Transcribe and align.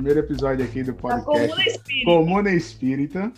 Primeiro 0.00 0.20
episódio 0.20 0.64
aqui 0.64 0.82
do 0.82 0.94
podcast 0.94 1.26
Comuna 1.26 1.66
Espírita. 1.66 2.04
Comuna 2.06 2.50
Espírita, 2.54 3.32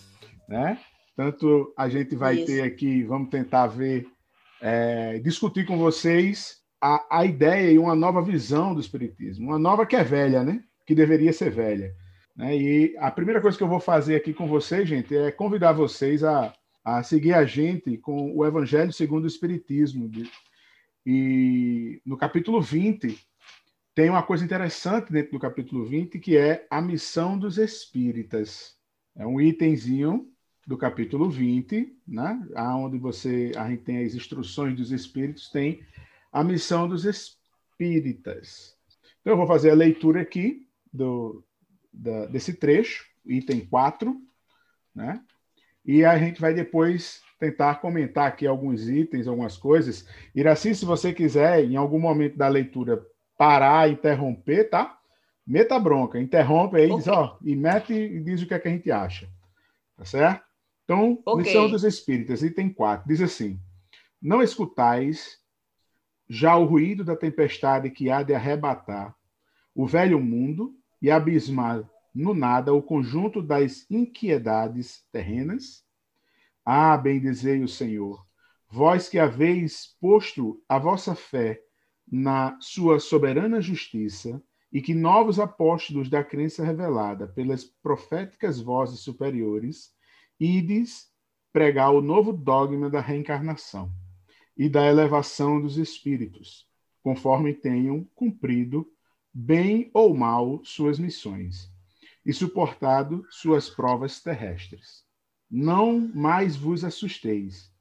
né? 0.49 0.79
Tanto 1.17 1.75
a 1.77 1.89
gente 1.89 2.15
vai 2.15 2.37
Isso. 2.37 2.47
ter 2.47 2.63
aqui, 2.63 3.03
vamos 3.03 3.31
tentar 3.31 3.67
ver, 3.67 4.07
é, 4.61 5.19
discutir 5.19 5.67
com 5.67 5.77
vocês 5.77 6.59
a, 6.81 7.19
a 7.19 7.27
ideia 7.27 7.73
e 7.73 7.79
uma 7.81 7.97
nova 7.97 8.23
visão 8.23 8.73
do 8.75 8.81
Espiritismo, 8.81 9.49
uma 9.49 9.59
nova 9.59 9.85
que 9.85 9.97
é 9.97 10.05
velha, 10.05 10.45
né? 10.45 10.63
Que 10.87 10.95
deveria 10.95 11.33
ser 11.33 11.51
velha. 11.51 11.93
Né? 12.37 12.57
E 12.57 12.97
a 12.97 13.11
primeira 13.11 13.41
coisa 13.41 13.59
que 13.59 13.65
eu 13.65 13.69
vou 13.69 13.81
fazer 13.81 14.15
aqui 14.15 14.33
com 14.33 14.47
vocês, 14.47 14.89
gente, 14.89 15.17
é 15.17 15.33
convidar 15.33 15.73
vocês 15.73 16.23
a, 16.23 16.55
a 16.85 17.03
seguir 17.03 17.35
a 17.35 17.45
gente 17.45 17.99
com 17.99 18.37
o 18.37 18.47
Evangelho 18.47 18.93
segundo 18.93 19.25
o 19.25 19.29
Espiritismo. 19.29 20.09
De- 20.09 20.31
E 21.05 22.01
no 22.07 22.17
capítulo 22.17 22.63
20, 22.63 23.19
tem 23.95 24.09
uma 24.09 24.23
coisa 24.23 24.45
interessante 24.45 25.13
dentro 25.13 25.33
do 25.33 25.39
capítulo 25.39 25.85
20, 25.85 26.19
que 26.19 26.37
é 26.37 26.67
a 26.71 26.81
missão 26.81 27.39
dos 27.39 27.59
espíritas. 27.59 28.77
É 29.15 29.27
um 29.27 29.41
itemzinho 29.41 30.31
do 30.67 30.79
capítulo 30.79 31.29
20, 31.29 31.95
né? 32.07 32.41
onde 32.57 32.99
você, 32.99 33.53
a 33.57 33.69
gente 33.69 33.83
tem 33.83 34.05
as 34.05 34.15
instruções 34.15 34.75
dos 34.77 34.93
espíritos, 34.93 35.51
tem 35.51 35.85
a 36.33 36.43
missão 36.43 36.89
dos 36.89 37.05
espíritas. 37.05 38.77
Então, 39.21 39.35
eu 39.35 39.37
vou 39.37 39.47
fazer 39.47 39.71
a 39.71 39.75
leitura 39.75 40.23
aqui 40.23 40.67
do, 40.93 41.45
da- 41.93 42.27
desse 42.27 42.55
trecho, 42.55 43.05
item 43.27 43.67
4, 43.67 44.17
né? 44.95 45.23
E 45.85 46.05
a 46.05 46.17
gente 46.17 46.41
vai 46.41 46.55
depois 46.55 47.23
tentar 47.39 47.77
comentar 47.77 48.29
aqui 48.29 48.47
alguns 48.47 48.89
itens, 48.89 49.27
algumas 49.27 49.57
coisas. 49.57 50.07
Iraci, 50.33 50.75
se 50.77 50.85
você 50.85 51.13
quiser, 51.13 51.65
em 51.65 51.75
algum 51.75 51.99
momento 51.99 52.37
da 52.37 52.47
leitura, 52.47 53.05
parar, 53.43 53.91
interromper, 53.91 54.71
tá? 54.71 54.97
Meta 55.45 55.77
bronca, 55.77 56.21
interrompe 56.21 56.77
aí, 56.77 56.95
diz, 56.95 57.09
Ok. 57.09 57.13
ó, 57.13 57.39
e 57.43 57.57
mete 57.57 57.93
e 57.93 58.21
diz 58.21 58.41
o 58.41 58.47
que, 58.47 58.55
é 58.55 58.59
que 58.61 58.69
a 58.69 58.71
gente 58.71 58.89
acha. 58.89 59.29
Tá 59.97 60.05
certo? 60.05 60.45
Então, 60.85 61.21
Ok. 61.27 61.43
missão 61.43 61.69
dos 61.69 61.83
espíritas, 61.83 62.45
item 62.45 62.73
4, 62.73 63.09
diz 63.09 63.21
assim: 63.21 63.59
Não 64.21 64.41
escutais 64.41 65.41
já 66.29 66.57
o 66.57 66.65
ruído 66.65 67.03
da 67.03 67.17
tempestade 67.17 67.91
que 67.91 68.09
há 68.13 68.23
de 68.23 68.33
arrebatar 68.33 69.13
o 69.75 69.89
velho 69.89 70.21
mundo 70.21 70.77
e 71.01 71.11
abismar 71.11 71.83
no 72.15 72.35
nada 72.35 72.73
o 72.73 72.81
conjunto 72.81 73.43
das 73.43 73.91
inquiedades 73.91 75.05
terrenas? 75.11 75.85
Ah, 76.65 76.97
bendizei 76.97 77.61
o 77.61 77.69
Senhor, 77.69 78.25
vós 78.71 79.09
que 79.09 79.19
haveis 79.19 79.97
posto 80.01 80.63
a 80.69 80.79
vossa 80.79 81.17
fé 81.17 81.61
na 82.13 82.59
sua 82.61 83.01
soberana 83.01 83.59
justiça 83.59 84.43
e 84.71 84.83
que 84.83 84.93
novos 84.93 85.41
apóstolos 85.41 86.11
da 86.11 86.23
crença 86.23 86.63
revelada 86.63 87.27
pelas 87.27 87.65
proféticas 87.65 88.61
vozes 88.61 89.01
superiores, 89.01 89.95
ides 90.39 91.11
pregar 91.51 91.91
o 91.91 92.03
novo 92.03 92.31
dogma 92.31 92.91
da 92.91 93.01
reencarnação 93.01 93.91
e 94.55 94.69
da 94.69 94.87
elevação 94.87 95.59
dos 95.59 95.79
espíritos, 95.79 96.69
conforme 97.03 97.55
tenham 97.55 98.07
cumprido, 98.15 98.87
bem 99.33 99.91
ou 99.95 100.15
mal, 100.15 100.63
suas 100.65 100.99
missões 100.99 101.73
e 102.27 102.33
suportado 102.33 103.27
suas 103.31 103.71
provas 103.71 104.21
terrestres. 104.21 105.03
Não 105.51 105.99
mais 106.15 106.57
vos 106.57 106.85
assusteis. 106.85 107.73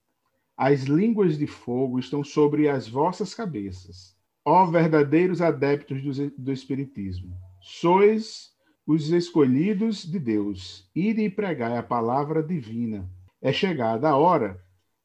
As 0.56 0.84
línguas 0.84 1.38
de 1.38 1.48
fogo 1.48 2.00
estão 2.00 2.24
sobre 2.24 2.70
as 2.70 2.88
vossas 2.88 3.34
cabeças. 3.34 4.16
Ó 4.44 4.66
verdadeiros 4.66 5.42
adeptos 5.42 6.02
do, 6.02 6.30
do 6.38 6.52
Espiritismo, 6.52 7.36
sois 7.62 8.52
os 8.86 9.10
escolhidos 9.10 10.04
de 10.04 10.20
Deus. 10.20 10.90
Ide 10.96 11.22
e 11.22 11.30
pregai 11.30 11.78
a 11.78 11.84
palavra 11.84 12.42
divina. 12.42 13.10
É 13.42 13.54
chegada 13.54 14.10
a 14.10 14.18
hora 14.18 14.60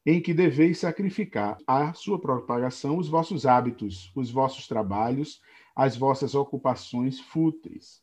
em 0.05 0.21
que 0.21 0.33
deveis 0.33 0.79
sacrificar 0.79 1.57
à 1.67 1.93
sua 1.93 2.19
propagação 2.19 2.97
os 2.97 3.09
vossos 3.09 3.45
hábitos, 3.45 4.11
os 4.15 4.31
vossos 4.31 4.67
trabalhos, 4.67 5.41
as 5.75 5.97
vossas 5.97 6.33
ocupações 6.33 7.19
fúteis. 7.19 8.01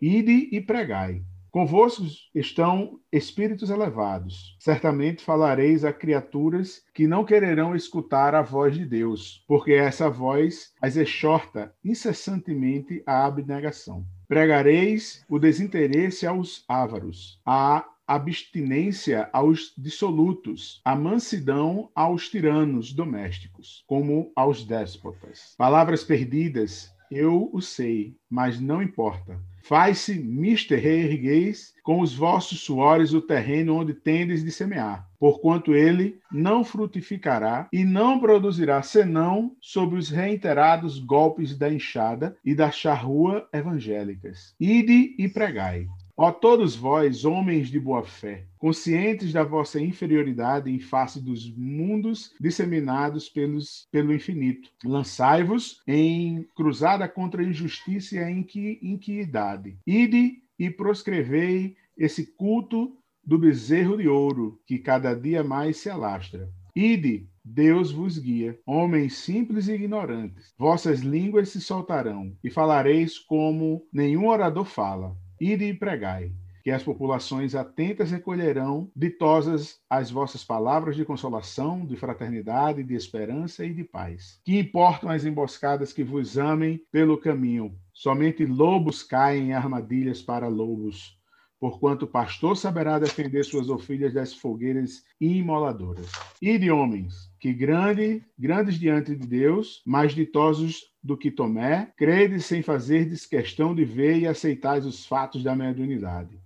Ide 0.00 0.48
e 0.52 0.60
pregai. 0.60 1.24
Convosco 1.58 2.04
estão 2.32 3.00
espíritos 3.10 3.68
elevados. 3.68 4.56
Certamente 4.60 5.24
falareis 5.24 5.84
a 5.84 5.92
criaturas 5.92 6.84
que 6.94 7.04
não 7.08 7.24
quererão 7.24 7.74
escutar 7.74 8.32
a 8.32 8.42
voz 8.42 8.76
de 8.76 8.86
Deus, 8.86 9.42
porque 9.48 9.72
essa 9.72 10.08
voz 10.08 10.72
as 10.80 10.96
exorta 10.96 11.74
incessantemente 11.84 13.02
à 13.04 13.26
abnegação. 13.26 14.06
Pregareis 14.28 15.24
o 15.28 15.36
desinteresse 15.36 16.28
aos 16.28 16.64
ávaros, 16.68 17.40
a 17.44 17.84
abstinência 18.06 19.28
aos 19.32 19.74
dissolutos, 19.76 20.80
a 20.84 20.94
mansidão 20.94 21.90
aos 21.92 22.28
tiranos 22.28 22.92
domésticos, 22.92 23.82
como 23.88 24.30
aos 24.36 24.64
déspotas. 24.64 25.56
Palavras 25.58 26.04
perdidas, 26.04 26.94
eu 27.10 27.50
o 27.52 27.60
sei, 27.60 28.14
mas 28.30 28.60
não 28.60 28.80
importa. 28.80 29.40
Faz-se 29.68 30.18
mister 30.18 30.80
reergueis 30.80 31.74
com 31.82 32.00
os 32.00 32.14
vossos 32.14 32.60
suores 32.60 33.12
o 33.12 33.20
terreno 33.20 33.76
onde 33.76 33.92
tendes 33.92 34.42
de 34.42 34.50
semear, 34.50 35.06
porquanto 35.20 35.74
ele 35.74 36.18
não 36.32 36.64
frutificará 36.64 37.68
e 37.70 37.84
não 37.84 38.18
produzirá 38.18 38.80
senão 38.80 39.54
sob 39.60 39.94
os 39.94 40.08
reiterados 40.08 40.98
golpes 40.98 41.54
da 41.54 41.70
enxada 41.70 42.34
e 42.42 42.54
da 42.54 42.70
charrua 42.70 43.46
evangélicas. 43.52 44.54
Ide 44.58 45.14
e 45.18 45.28
pregai. 45.28 45.86
Ó 46.20 46.32
todos 46.32 46.74
vós, 46.74 47.24
homens 47.24 47.68
de 47.68 47.78
boa 47.78 48.02
fé, 48.02 48.44
conscientes 48.58 49.32
da 49.32 49.44
vossa 49.44 49.80
inferioridade 49.80 50.68
em 50.68 50.80
face 50.80 51.20
dos 51.20 51.48
mundos 51.56 52.34
disseminados 52.40 53.28
pelos, 53.28 53.86
pelo 53.92 54.12
infinito, 54.12 54.68
lançai-vos 54.84 55.80
em 55.86 56.42
cruzada 56.56 57.08
contra 57.08 57.40
a 57.40 57.46
injustiça 57.46 58.16
e 58.16 58.18
a 58.18 58.28
inqui, 58.28 58.80
inquiedade. 58.82 59.78
Ide 59.86 60.42
e 60.58 60.68
proscrevei 60.68 61.76
esse 61.96 62.26
culto 62.34 62.96
do 63.24 63.38
bezerro 63.38 63.96
de 63.96 64.08
ouro, 64.08 64.60
que 64.66 64.80
cada 64.80 65.14
dia 65.14 65.44
mais 65.44 65.76
se 65.76 65.88
alastra. 65.88 66.50
Ide, 66.74 67.28
Deus 67.44 67.92
vos 67.92 68.18
guia, 68.18 68.58
homens 68.66 69.14
simples 69.18 69.68
e 69.68 69.74
ignorantes. 69.74 70.52
Vossas 70.58 70.98
línguas 70.98 71.50
se 71.50 71.60
soltarão, 71.60 72.36
e 72.42 72.50
falareis 72.50 73.20
como 73.20 73.86
nenhum 73.92 74.26
orador 74.26 74.64
fala. 74.64 75.16
Ide 75.40 75.66
e 75.66 75.74
pregai, 75.74 76.32
que 76.64 76.70
as 76.70 76.82
populações 76.82 77.54
atentas 77.54 78.10
recolherão 78.10 78.90
ditosas 78.94 79.80
as 79.88 80.10
vossas 80.10 80.44
palavras 80.44 80.96
de 80.96 81.04
consolação, 81.04 81.86
de 81.86 81.96
fraternidade, 81.96 82.82
de 82.82 82.94
esperança 82.94 83.64
e 83.64 83.72
de 83.72 83.84
paz. 83.84 84.40
Que 84.44 84.58
importam 84.58 85.08
as 85.08 85.24
emboscadas 85.24 85.92
que 85.92 86.02
vos 86.02 86.36
amem 86.36 86.82
pelo 86.90 87.16
caminho? 87.16 87.74
Somente 87.92 88.44
lobos 88.44 89.02
caem 89.02 89.48
em 89.48 89.52
armadilhas 89.52 90.20
para 90.20 90.48
lobos, 90.48 91.16
porquanto 91.58 92.04
o 92.04 92.08
pastor 92.08 92.56
saberá 92.56 92.98
defender 92.98 93.44
suas 93.44 93.68
ovelhas 93.68 94.12
das 94.12 94.34
fogueiras 94.34 95.04
imoladoras. 95.20 96.10
Ide, 96.42 96.70
homens, 96.70 97.27
que 97.38 97.52
grande, 97.52 98.22
grandes 98.38 98.78
diante 98.78 99.14
de 99.14 99.26
Deus, 99.26 99.82
mais 99.86 100.14
ditosos 100.14 100.92
do 101.02 101.16
que 101.16 101.30
Tomé, 101.30 101.92
credes 101.96 102.46
sem 102.46 102.62
fazerdes 102.62 103.24
questão 103.24 103.74
de 103.74 103.84
ver 103.84 104.18
e 104.18 104.26
aceitais 104.26 104.84
os 104.84 105.06
fatos 105.06 105.42
da 105.42 105.54
mediunidade, 105.54 106.38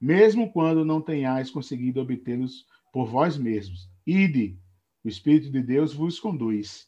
mesmo 0.00 0.52
quando 0.52 0.84
não 0.84 1.00
tenhais 1.00 1.50
conseguido 1.50 2.00
obtê-los 2.00 2.66
por 2.92 3.06
vós 3.06 3.36
mesmos. 3.36 3.88
Ide, 4.06 4.58
o 5.02 5.08
Espírito 5.08 5.50
de 5.50 5.62
Deus 5.62 5.94
vos 5.94 6.20
conduz. 6.20 6.86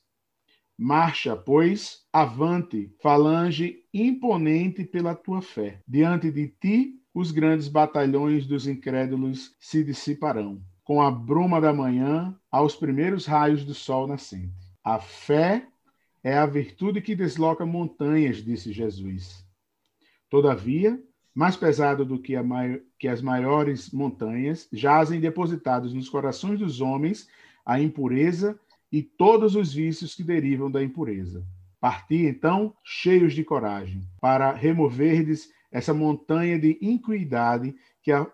Marcha, 0.76 1.36
pois, 1.36 2.04
avante, 2.12 2.92
falange 3.02 3.82
imponente 3.92 4.84
pela 4.84 5.14
tua 5.14 5.42
fé. 5.42 5.82
Diante 5.88 6.30
de 6.30 6.48
ti, 6.48 6.94
os 7.12 7.32
grandes 7.32 7.66
batalhões 7.66 8.46
dos 8.46 8.68
incrédulos 8.68 9.56
se 9.58 9.82
dissiparão, 9.82 10.62
com 10.88 11.02
a 11.02 11.10
bruma 11.10 11.60
da 11.60 11.70
manhã 11.70 12.34
aos 12.50 12.74
primeiros 12.74 13.26
raios 13.26 13.62
do 13.62 13.74
sol 13.74 14.06
nascente. 14.06 14.72
A 14.82 14.98
fé 14.98 15.66
é 16.24 16.38
a 16.38 16.46
virtude 16.46 17.02
que 17.02 17.14
desloca 17.14 17.66
montanhas, 17.66 18.38
disse 18.38 18.72
Jesus. 18.72 19.44
Todavia, 20.30 20.98
mais 21.34 21.58
pesado 21.58 22.06
do 22.06 22.18
que, 22.18 22.40
mai... 22.40 22.80
que, 22.98 23.06
as 23.06 23.20
maiores 23.20 23.90
montanhas, 23.90 24.66
jazem 24.72 25.20
depositados 25.20 25.92
nos 25.92 26.08
corações 26.08 26.58
dos 26.58 26.80
homens 26.80 27.28
a 27.66 27.78
impureza 27.78 28.58
e 28.90 29.02
todos 29.02 29.56
os 29.56 29.74
vícios 29.74 30.14
que 30.14 30.24
derivam 30.24 30.70
da 30.70 30.82
impureza. 30.82 31.44
Parti, 31.78 32.24
então, 32.24 32.74
cheios 32.82 33.34
de 33.34 33.44
coragem, 33.44 34.08
para 34.22 34.54
removerdes 34.54 35.52
essa 35.70 35.92
montanha 35.92 36.58
de 36.58 36.78
iniquidade 36.80 37.74
que, 38.08 38.12
a... 38.12 38.26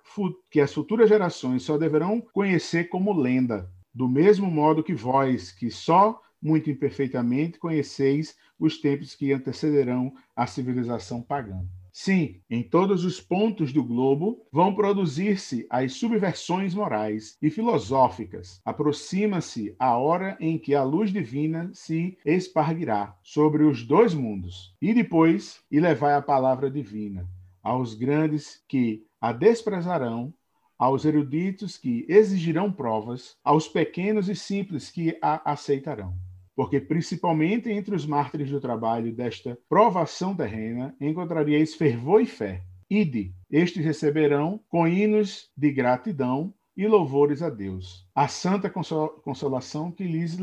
que 0.48 0.60
as 0.60 0.72
futuras 0.72 1.08
gerações 1.08 1.64
só 1.64 1.76
deverão 1.76 2.20
conhecer 2.32 2.84
como 2.84 3.12
lenda, 3.12 3.68
do 3.92 4.08
mesmo 4.08 4.48
modo 4.48 4.84
que 4.84 4.94
vós, 4.94 5.50
que 5.50 5.68
só 5.68 6.20
muito 6.40 6.70
imperfeitamente 6.70 7.58
conheceis 7.58 8.36
os 8.56 8.80
tempos 8.80 9.16
que 9.16 9.32
antecederão 9.32 10.14
a 10.36 10.46
civilização 10.46 11.20
pagã. 11.20 11.66
Sim, 11.92 12.40
em 12.48 12.62
todos 12.62 13.04
os 13.04 13.20
pontos 13.20 13.72
do 13.72 13.82
globo 13.82 14.46
vão 14.52 14.74
produzir-se 14.74 15.66
as 15.68 15.94
subversões 15.94 16.72
morais 16.72 17.36
e 17.42 17.50
filosóficas. 17.50 18.60
Aproxima-se 18.64 19.74
a 19.76 19.96
hora 19.96 20.36
em 20.38 20.56
que 20.56 20.74
a 20.74 20.84
luz 20.84 21.12
divina 21.12 21.68
se 21.72 22.16
esparguirá 22.24 23.16
sobre 23.24 23.64
os 23.64 23.84
dois 23.84 24.14
mundos. 24.14 24.72
E 24.80 24.94
depois, 24.94 25.60
e 25.70 25.80
levai 25.80 26.14
a 26.14 26.22
palavra 26.22 26.70
divina 26.70 27.28
aos 27.64 27.94
grandes 27.94 28.62
que 28.68 29.06
a 29.24 29.32
desprezarão, 29.32 30.34
aos 30.78 31.06
eruditos 31.06 31.78
que 31.78 32.04
exigirão 32.10 32.70
provas, 32.70 33.38
aos 33.42 33.66
pequenos 33.66 34.28
e 34.28 34.36
simples 34.36 34.90
que 34.90 35.16
a 35.22 35.50
aceitarão 35.50 36.14
porque 36.54 36.80
principalmente 36.80 37.68
entre 37.68 37.96
os 37.96 38.06
mártires 38.06 38.50
do 38.50 38.60
trabalho 38.60 39.12
desta 39.12 39.58
provação 39.68 40.36
terrena 40.36 40.94
encontraríeis 41.00 41.74
fervor 41.74 42.20
e 42.20 42.26
fé. 42.26 42.62
Ide, 42.88 43.34
estes 43.50 43.84
receberão 43.84 44.60
com 44.68 44.86
hinos 44.86 45.50
de 45.56 45.72
gratidão 45.72 46.54
e 46.76 46.86
louvores 46.86 47.42
a 47.42 47.50
Deus. 47.50 48.06
A 48.14 48.28
santa 48.28 48.70
consolação 48.70 49.90
que 49.90 50.04
lhes 50.04 50.36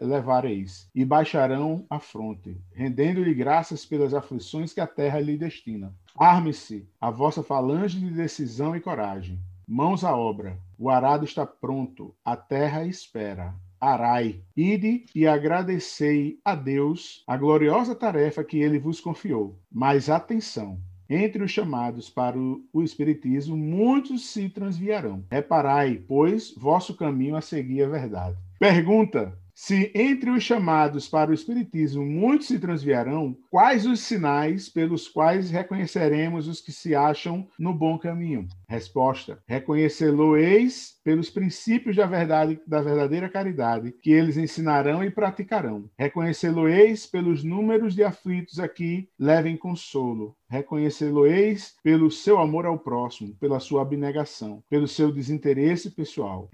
levareis, 0.00 0.88
e 0.94 1.04
baixarão 1.04 1.84
a 1.90 1.98
fronte, 1.98 2.56
rendendo-lhe 2.72 3.34
graças 3.34 3.84
pelas 3.84 4.14
aflições 4.14 4.72
que 4.72 4.80
a 4.80 4.86
terra 4.86 5.20
lhe 5.20 5.36
destina. 5.36 5.92
Arme-se 6.16 6.88
a 7.00 7.10
vossa 7.10 7.42
falange 7.42 7.98
de 7.98 8.10
decisão 8.10 8.76
e 8.76 8.80
coragem. 8.80 9.38
Mãos 9.66 10.04
à 10.04 10.16
obra. 10.16 10.58
O 10.78 10.90
arado 10.90 11.24
está 11.24 11.46
pronto, 11.46 12.14
a 12.24 12.36
terra 12.36 12.84
espera. 12.84 13.54
Arai. 13.80 14.40
Ide 14.56 15.04
e 15.14 15.26
agradecei 15.26 16.38
a 16.44 16.54
Deus 16.54 17.22
a 17.26 17.36
gloriosa 17.36 17.94
tarefa 17.94 18.42
que 18.42 18.58
ele 18.58 18.78
vos 18.78 19.00
confiou. 19.00 19.58
Mas 19.70 20.08
atenção, 20.08 20.78
entre 21.08 21.42
os 21.42 21.50
chamados 21.50 22.08
para 22.08 22.38
o 22.38 22.82
Espiritismo, 22.82 23.56
muitos 23.56 24.26
se 24.26 24.48
transviarão. 24.48 25.24
Reparai, 25.30 26.02
pois, 26.06 26.54
vosso 26.56 26.96
caminho 26.96 27.36
a 27.36 27.40
seguir 27.40 27.84
a 27.84 27.88
verdade. 27.88 28.36
Pergunta: 28.58 29.36
se 29.54 29.92
entre 29.94 30.30
os 30.30 30.42
chamados 30.42 31.08
para 31.08 31.30
o 31.30 31.34
Espiritismo 31.34 32.04
muitos 32.04 32.48
se 32.48 32.58
transviarão, 32.58 33.36
quais 33.48 33.86
os 33.86 34.00
sinais 34.00 34.68
pelos 34.68 35.06
quais 35.06 35.48
reconheceremos 35.48 36.48
os 36.48 36.60
que 36.60 36.72
se 36.72 36.92
acham 36.92 37.46
no 37.56 37.72
bom 37.72 37.96
caminho? 37.96 38.48
Resposta: 38.68 39.38
Reconhecê-lo-eis 39.46 40.93
pelos 41.04 41.28
princípios 41.30 41.96
da 41.96 42.06
verdade, 42.06 42.58
da 42.66 42.80
verdadeira 42.80 43.28
caridade, 43.28 43.94
que 44.02 44.10
eles 44.10 44.36
ensinarão 44.36 45.04
e 45.04 45.10
praticarão. 45.10 45.88
Reconhecê-lo-eis 45.98 47.06
pelos 47.06 47.44
números 47.44 47.94
de 47.94 48.02
aflitos 48.02 48.58
a 48.58 48.66
que 48.66 49.08
levem 49.18 49.56
consolo. 49.56 50.34
Reconhecê-lo-eis 50.48 51.74
pelo 51.82 52.10
seu 52.10 52.38
amor 52.38 52.64
ao 52.64 52.78
próximo, 52.78 53.34
pela 53.40 53.58
sua 53.58 53.82
abnegação, 53.82 54.62
pelo 54.70 54.86
seu 54.86 55.10
desinteresse 55.10 55.90
pessoal. 55.90 56.48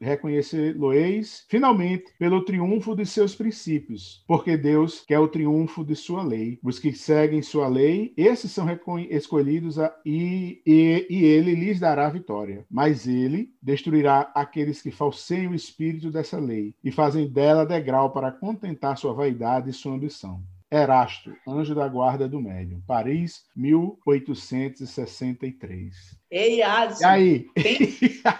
Reconhecê-lo-eis, 0.00 1.44
finalmente, 1.48 2.04
pelo 2.18 2.44
triunfo 2.44 2.94
de 2.94 3.04
seus 3.04 3.34
princípios, 3.34 4.24
porque 4.28 4.56
Deus 4.56 5.04
quer 5.06 5.18
o 5.18 5.28
triunfo 5.28 5.84
de 5.84 5.96
sua 5.96 6.22
lei. 6.22 6.58
Os 6.62 6.78
que 6.78 6.92
seguem 6.92 7.42
sua 7.42 7.66
lei, 7.68 8.12
esses 8.16 8.52
são 8.52 8.66
escolhidos 9.10 9.78
a, 9.78 9.92
e, 10.06 10.62
e, 10.64 11.06
e 11.10 11.24
ele 11.24 11.54
lhes 11.54 11.80
dará 11.80 12.08
vitória. 12.08 12.64
Mas 12.70 13.08
ele 13.08 13.50
destruirá 13.82 14.30
aqueles 14.34 14.80
que 14.80 14.92
falseiam 14.92 15.50
o 15.50 15.56
espírito 15.56 16.08
dessa 16.10 16.38
lei 16.38 16.74
e 16.84 16.92
fazem 16.92 17.28
dela 17.28 17.66
degrau 17.66 18.10
para 18.10 18.30
contentar 18.30 18.96
sua 18.96 19.12
vaidade 19.12 19.70
e 19.70 19.72
sua 19.72 19.94
ambição. 19.94 20.40
Erasto, 20.70 21.36
anjo 21.46 21.74
da 21.74 21.88
guarda 21.88 22.28
do 22.28 22.40
médium, 22.40 22.80
Paris, 22.86 23.44
1863. 23.56 26.16
Ei, 26.30 26.62
Alisson. 26.62 27.02
E 27.02 27.04
aí? 27.04 27.40
Tem... 27.54 27.96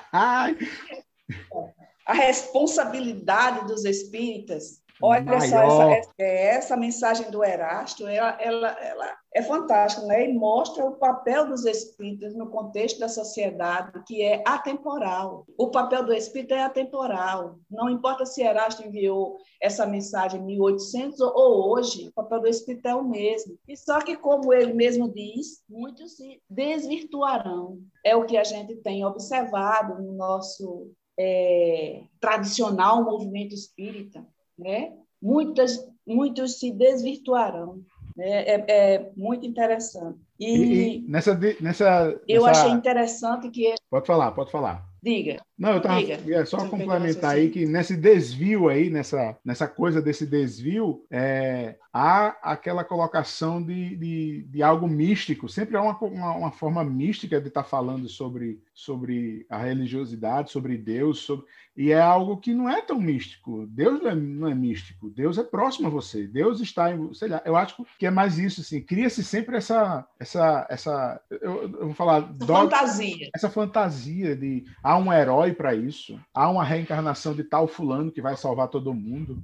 a 2.06 2.14
responsabilidade 2.14 3.66
dos 3.66 3.84
espíritas 3.84 4.80
Olha 5.00 5.22
Maior. 5.22 5.48
só, 5.48 5.90
essa, 5.90 6.10
é, 6.18 6.46
essa, 6.56 6.76
mensagem 6.76 7.30
do 7.30 7.44
Erasto, 7.44 8.06
ela, 8.06 8.36
ela, 8.40 8.68
ela 8.80 9.16
é 9.34 9.42
fantástica, 9.42 10.06
né? 10.06 10.28
E 10.28 10.34
mostra 10.34 10.84
o 10.84 10.96
papel 10.96 11.48
dos 11.48 11.64
espíritos 11.64 12.34
no 12.34 12.50
contexto 12.50 13.00
da 13.00 13.08
sociedade, 13.08 13.92
que 14.06 14.22
é 14.22 14.42
atemporal. 14.46 15.44
O 15.58 15.70
papel 15.70 16.04
do 16.04 16.12
espírito 16.12 16.54
é 16.54 16.62
atemporal. 16.62 17.56
Não 17.70 17.88
importa 17.88 18.26
se 18.26 18.42
Erasto 18.42 18.86
enviou 18.86 19.36
essa 19.60 19.86
mensagem 19.86 20.40
em 20.40 20.44
1800 20.44 21.20
ou 21.20 21.72
hoje, 21.72 22.08
o 22.08 22.12
papel 22.12 22.40
do 22.40 22.48
espírito 22.48 22.86
é 22.86 22.94
o 22.94 23.04
mesmo. 23.04 23.58
E 23.66 23.76
só 23.76 24.00
que, 24.00 24.16
como 24.16 24.52
ele 24.52 24.72
mesmo 24.72 25.12
diz, 25.12 25.62
muitos 25.68 26.16
se 26.16 26.40
desvirtuarão. 26.48 27.78
É 28.04 28.14
o 28.14 28.24
que 28.24 28.36
a 28.36 28.44
gente 28.44 28.76
tem 28.76 29.04
observado 29.04 30.02
no 30.02 30.12
nosso 30.12 30.92
é, 31.18 32.02
tradicional 32.20 33.04
movimento 33.04 33.54
espírita 33.54 34.24
né? 34.62 34.92
Muitas, 35.20 35.86
muitos 36.06 36.58
se 36.58 36.70
desvirtuarão. 36.72 37.80
Né? 38.16 38.42
É, 38.42 38.64
é 38.68 39.10
muito 39.16 39.46
interessante. 39.46 40.18
E, 40.38 40.96
e, 40.96 41.04
nessa, 41.08 41.38
nessa, 41.60 42.20
eu 42.28 42.46
nessa... 42.46 42.60
achei 42.60 42.72
interessante 42.72 43.50
que. 43.50 43.74
Pode 43.90 44.06
falar, 44.06 44.32
pode 44.32 44.50
falar. 44.50 44.91
Diga. 45.02 45.42
Não, 45.58 45.70
eu 45.70 45.76
estava 45.78 46.00
ia 46.00 46.46
só 46.46 46.68
complementar 46.68 47.34
aí 47.34 47.50
que 47.50 47.66
nesse 47.66 47.96
desvio 47.96 48.68
aí, 48.68 48.88
nessa, 48.88 49.36
nessa 49.44 49.66
coisa 49.66 50.00
desse 50.00 50.24
desvio, 50.24 51.04
é, 51.10 51.76
há 51.92 52.36
aquela 52.42 52.84
colocação 52.84 53.62
de, 53.62 53.96
de, 53.96 54.42
de, 54.48 54.62
algo 54.62 54.88
místico. 54.88 55.48
Sempre 55.48 55.76
há 55.76 55.82
uma, 55.82 55.98
uma, 55.98 56.36
uma 56.36 56.50
forma 56.52 56.82
mística 56.82 57.40
de 57.40 57.48
estar 57.48 57.64
tá 57.64 57.68
falando 57.68 58.08
sobre, 58.08 58.60
sobre 58.72 59.44
a 59.50 59.58
religiosidade, 59.58 60.50
sobre 60.50 60.76
Deus, 60.78 61.18
sobre, 61.18 61.46
e 61.76 61.90
é 61.90 62.00
algo 62.00 62.36
que 62.36 62.52
não 62.52 62.68
é 62.68 62.82
tão 62.82 63.00
místico. 63.00 63.66
Deus 63.66 64.02
não 64.02 64.10
é, 64.10 64.14
não 64.14 64.48
é 64.48 64.54
místico. 64.54 65.10
Deus 65.10 65.38
é 65.38 65.42
próximo 65.42 65.86
a 65.86 65.90
você. 65.90 66.26
Deus 66.26 66.60
está 66.60 66.92
em, 66.92 67.14
sei 67.14 67.28
lá. 67.28 67.40
Eu 67.44 67.56
acho 67.56 67.84
que 67.98 68.06
é 68.06 68.10
mais 68.10 68.38
isso 68.38 68.60
assim. 68.60 68.80
Cria-se 68.80 69.24
sempre 69.24 69.56
essa, 69.56 70.06
essa, 70.18 70.66
essa. 70.68 71.20
Eu, 71.30 71.62
eu 71.62 71.86
vou 71.86 71.94
falar. 71.94 72.34
Essa 72.40 72.46
fantasia. 72.46 73.30
Essa 73.34 73.50
fantasia 73.50 74.36
de 74.36 74.64
há 74.92 74.96
um 74.98 75.12
herói 75.12 75.54
para 75.54 75.74
isso, 75.74 76.20
há 76.34 76.50
uma 76.50 76.62
reencarnação 76.62 77.34
de 77.34 77.42
tal 77.42 77.66
fulano 77.66 78.12
que 78.12 78.20
vai 78.20 78.36
salvar 78.36 78.68
todo 78.68 78.92
mundo. 78.92 79.42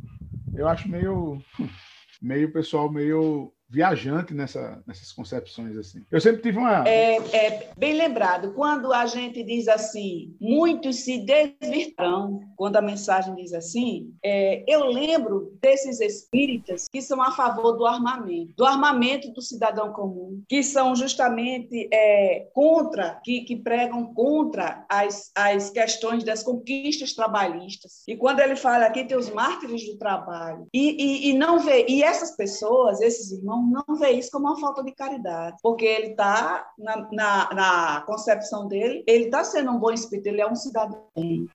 Eu 0.54 0.68
acho 0.68 0.88
meio, 0.88 1.42
meio 2.20 2.52
pessoal 2.52 2.90
meio 2.90 3.50
viajante 3.68 4.32
nessa, 4.32 4.82
nessas 4.86 5.12
concepções 5.12 5.76
assim. 5.76 6.02
Eu 6.10 6.20
sempre 6.20 6.42
tive 6.42 6.58
uma 6.58 6.88
é, 6.88 7.16
é, 7.36 7.70
bem 7.76 7.94
lembrado 7.94 8.52
quando 8.54 8.92
a 8.92 9.04
gente 9.04 9.42
diz 9.44 9.68
assim, 9.68 10.34
muitos 10.40 11.04
se 11.04 11.18
desvirtarão. 11.18 12.40
Quando 12.56 12.76
a 12.76 12.82
mensagem 12.82 13.34
diz 13.34 13.52
assim, 13.52 14.12
é, 14.24 14.64
eu 14.66 14.86
lembro 14.86 15.56
desses 15.60 16.00
espíritas 16.00 16.86
que 16.90 17.02
são 17.02 17.22
a 17.22 17.30
favor 17.30 17.72
do 17.72 17.86
armamento, 17.86 18.54
do 18.56 18.64
armamento 18.64 19.30
do 19.32 19.42
cidadão 19.42 19.92
comum, 19.92 20.42
que 20.48 20.62
são 20.62 20.96
justamente 20.96 21.88
é, 21.92 22.48
contra, 22.52 23.20
que, 23.22 23.42
que 23.42 23.56
pregam 23.56 24.12
contra 24.14 24.84
as, 24.88 25.30
as 25.36 25.70
questões 25.70 26.24
das 26.24 26.42
conquistas 26.42 27.12
trabalhistas. 27.12 28.02
E 28.08 28.16
quando 28.16 28.40
ele 28.40 28.56
fala 28.56 28.86
aqui 28.86 29.04
tem 29.04 29.16
os 29.16 29.30
mártires 29.30 29.86
do 29.86 29.98
trabalho 29.98 30.66
e, 30.72 31.28
e, 31.28 31.30
e 31.30 31.34
não 31.34 31.60
vê 31.60 31.86
e 31.88 32.02
essas 32.02 32.34
pessoas, 32.34 33.00
esses 33.00 33.30
irmãos 33.30 33.57
não, 33.62 33.84
não 33.86 33.96
vê 33.96 34.10
isso 34.10 34.30
como 34.30 34.46
uma 34.46 34.58
falta 34.58 34.82
de 34.82 34.92
caridade, 34.92 35.56
porque 35.62 35.84
ele 35.84 36.08
está, 36.08 36.70
na, 36.78 37.08
na, 37.12 37.54
na, 37.54 38.00
concepção 38.02 38.66
dele, 38.68 39.04
ele 39.06 39.24
está 39.24 39.44
sendo 39.44 39.70
um 39.70 39.78
bom 39.78 39.90
espírito, 39.90 40.26
ele 40.28 40.40
é 40.40 40.50
um 40.50 40.56
cidadão. 40.56 41.08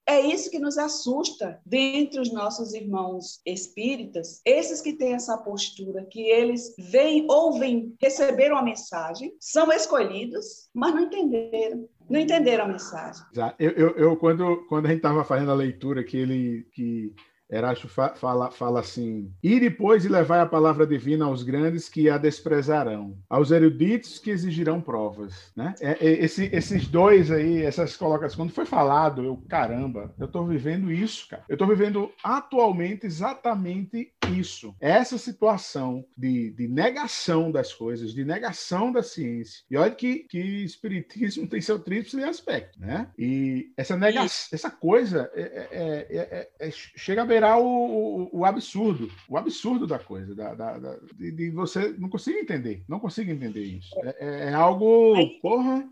É 0.06 0.20
isso 0.20 0.50
que 0.50 0.60
nos 0.60 0.78
assusta 0.78 1.60
dentre 1.66 2.20
os 2.20 2.32
nossos 2.32 2.74
irmãos 2.74 3.42
espíritas, 3.46 4.42
esses 4.46 4.82
que 4.82 4.94
têm 4.94 5.14
essa 5.14 5.38
postura, 5.38 6.06
que 6.06 6.22
eles 6.22 6.74
vêm, 6.78 7.26
ouvem, 7.30 7.96
receberam 8.02 8.58
a 8.58 8.64
mensagem, 8.64 9.34
são 9.40 9.72
escolhidos, 9.72 10.70
mas 10.74 10.94
não 10.94 11.04
entenderam 11.04 11.88
não 12.10 12.20
entenderam 12.20 12.66
a 12.66 12.68
mensagem. 12.68 13.24
Eu, 13.58 13.72
eu, 13.72 13.90
eu 13.96 14.18
quando, 14.18 14.66
quando 14.68 14.86
a 14.86 14.90
gente 14.90 14.98
estava 14.98 15.24
fazendo 15.24 15.52
a 15.52 15.56
leitura 15.56 16.04
que 16.04 16.18
ele 16.18 16.68
que 16.74 17.14
Erasto 17.54 17.88
fala, 17.88 18.50
fala 18.50 18.80
assim: 18.80 19.32
E 19.42 19.60
depois 19.60 20.02
de 20.02 20.10
levar 20.10 20.42
a 20.42 20.46
palavra 20.46 20.88
divina 20.88 21.26
aos 21.26 21.44
grandes 21.44 21.88
que 21.88 22.10
a 22.10 22.18
desprezarão, 22.18 23.16
aos 23.30 23.52
eruditos 23.52 24.18
que 24.18 24.32
exigirão 24.32 24.82
provas. 24.82 25.52
Né? 25.56 25.76
É, 25.80 25.92
é, 25.92 26.24
esse, 26.24 26.50
esses 26.52 26.88
dois 26.88 27.30
aí, 27.30 27.62
essas 27.62 27.96
colocações, 27.96 28.36
quando 28.36 28.52
foi 28.52 28.66
falado, 28.66 29.24
eu, 29.24 29.38
caramba, 29.48 30.14
eu 30.20 30.26
estou 30.26 30.48
vivendo 30.48 30.92
isso, 30.92 31.28
cara. 31.30 31.44
Eu 31.48 31.54
estou 31.54 31.68
vivendo 31.68 32.12
atualmente 32.24 33.06
exatamente 33.06 34.12
isso. 34.32 34.76
Essa 34.80 35.18
situação 35.18 36.04
de, 36.18 36.52
de 36.52 36.68
negação 36.68 37.52
das 37.52 37.72
coisas, 37.72 38.14
de 38.14 38.26
negação 38.26 38.92
da 38.92 39.04
ciência. 39.04 39.64
E 39.70 39.78
olha 39.78 39.92
que, 39.92 40.20
que 40.20 40.40
espiritismo 40.40 41.46
tem 41.48 41.62
seu 41.62 41.78
tríplice 41.78 42.24
aspecto, 42.24 42.80
né? 42.80 43.08
E 43.18 43.72
essa 43.78 43.96
negação, 43.96 44.50
essa 44.52 44.72
coisa 44.72 45.30
é, 45.36 45.42
é, 45.42 46.18
é, 46.18 46.68
é 46.68 46.72
chega 46.72 47.22
a 47.22 47.26
beirar 47.26 47.43
superar 47.44 47.60
o, 47.60 47.66
o, 47.66 48.40
o 48.40 48.46
absurdo, 48.46 49.12
o 49.30 49.38
absurdo 49.38 49.86
da 49.86 50.00
coisa, 50.00 50.34
da, 50.34 50.54
da, 50.54 50.78
da 50.80 50.98
de, 51.16 51.32
de, 51.32 51.52
você 51.52 51.94
não 52.00 52.10
consigo 52.10 52.40
entender, 52.40 52.84
não 52.88 53.00
consigo 53.00 53.30
entender 53.30 53.64
isso. 53.64 53.90
É, 54.04 54.16
é, 54.20 54.50
é 54.50 54.54
algo, 54.54 55.16
porra. 55.42 55.88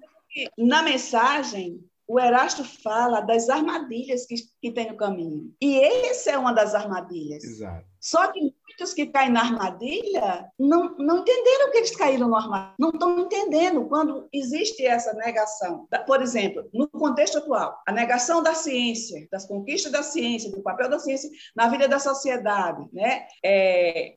Na 0.57 0.81
mensagem, 0.81 1.83
o 2.07 2.19
Erasto 2.19 2.63
fala 2.63 3.21
das 3.21 3.49
armadilhas 3.49 4.25
que, 4.25 4.35
que 4.61 4.71
tem 4.71 4.89
no 4.89 4.97
caminho. 4.97 5.53
E 5.61 5.79
essa 5.79 6.31
é 6.31 6.37
uma 6.37 6.53
das 6.53 6.73
armadilhas. 6.73 7.43
Exato. 7.43 7.85
Só 7.99 8.31
que 8.31 8.53
muitos 8.81 8.93
que 8.93 9.05
caem 9.05 9.31
na 9.31 9.41
armadilha 9.41 10.49
não, 10.59 10.95
não 10.97 11.19
entenderam 11.19 11.71
que 11.71 11.77
eles 11.77 11.95
caíram 11.95 12.27
no 12.27 12.35
armadilha. 12.35 12.73
Não 12.79 12.89
estão 12.89 13.19
entendendo 13.19 13.85
quando 13.85 14.27
existe 14.33 14.85
essa 14.85 15.13
negação. 15.13 15.87
Por 16.07 16.21
exemplo, 16.21 16.67
no 16.73 16.87
contexto 16.87 17.37
atual, 17.37 17.79
a 17.87 17.91
negação 17.91 18.41
da 18.41 18.55
ciência, 18.55 19.27
das 19.31 19.45
conquistas 19.45 19.91
da 19.91 20.01
ciência, 20.01 20.51
do 20.51 20.63
papel 20.63 20.89
da 20.89 20.99
ciência 20.99 21.29
na 21.55 21.67
vida 21.67 21.87
da 21.87 21.99
sociedade, 21.99 22.87
né? 22.91 23.27
É, 23.43 24.10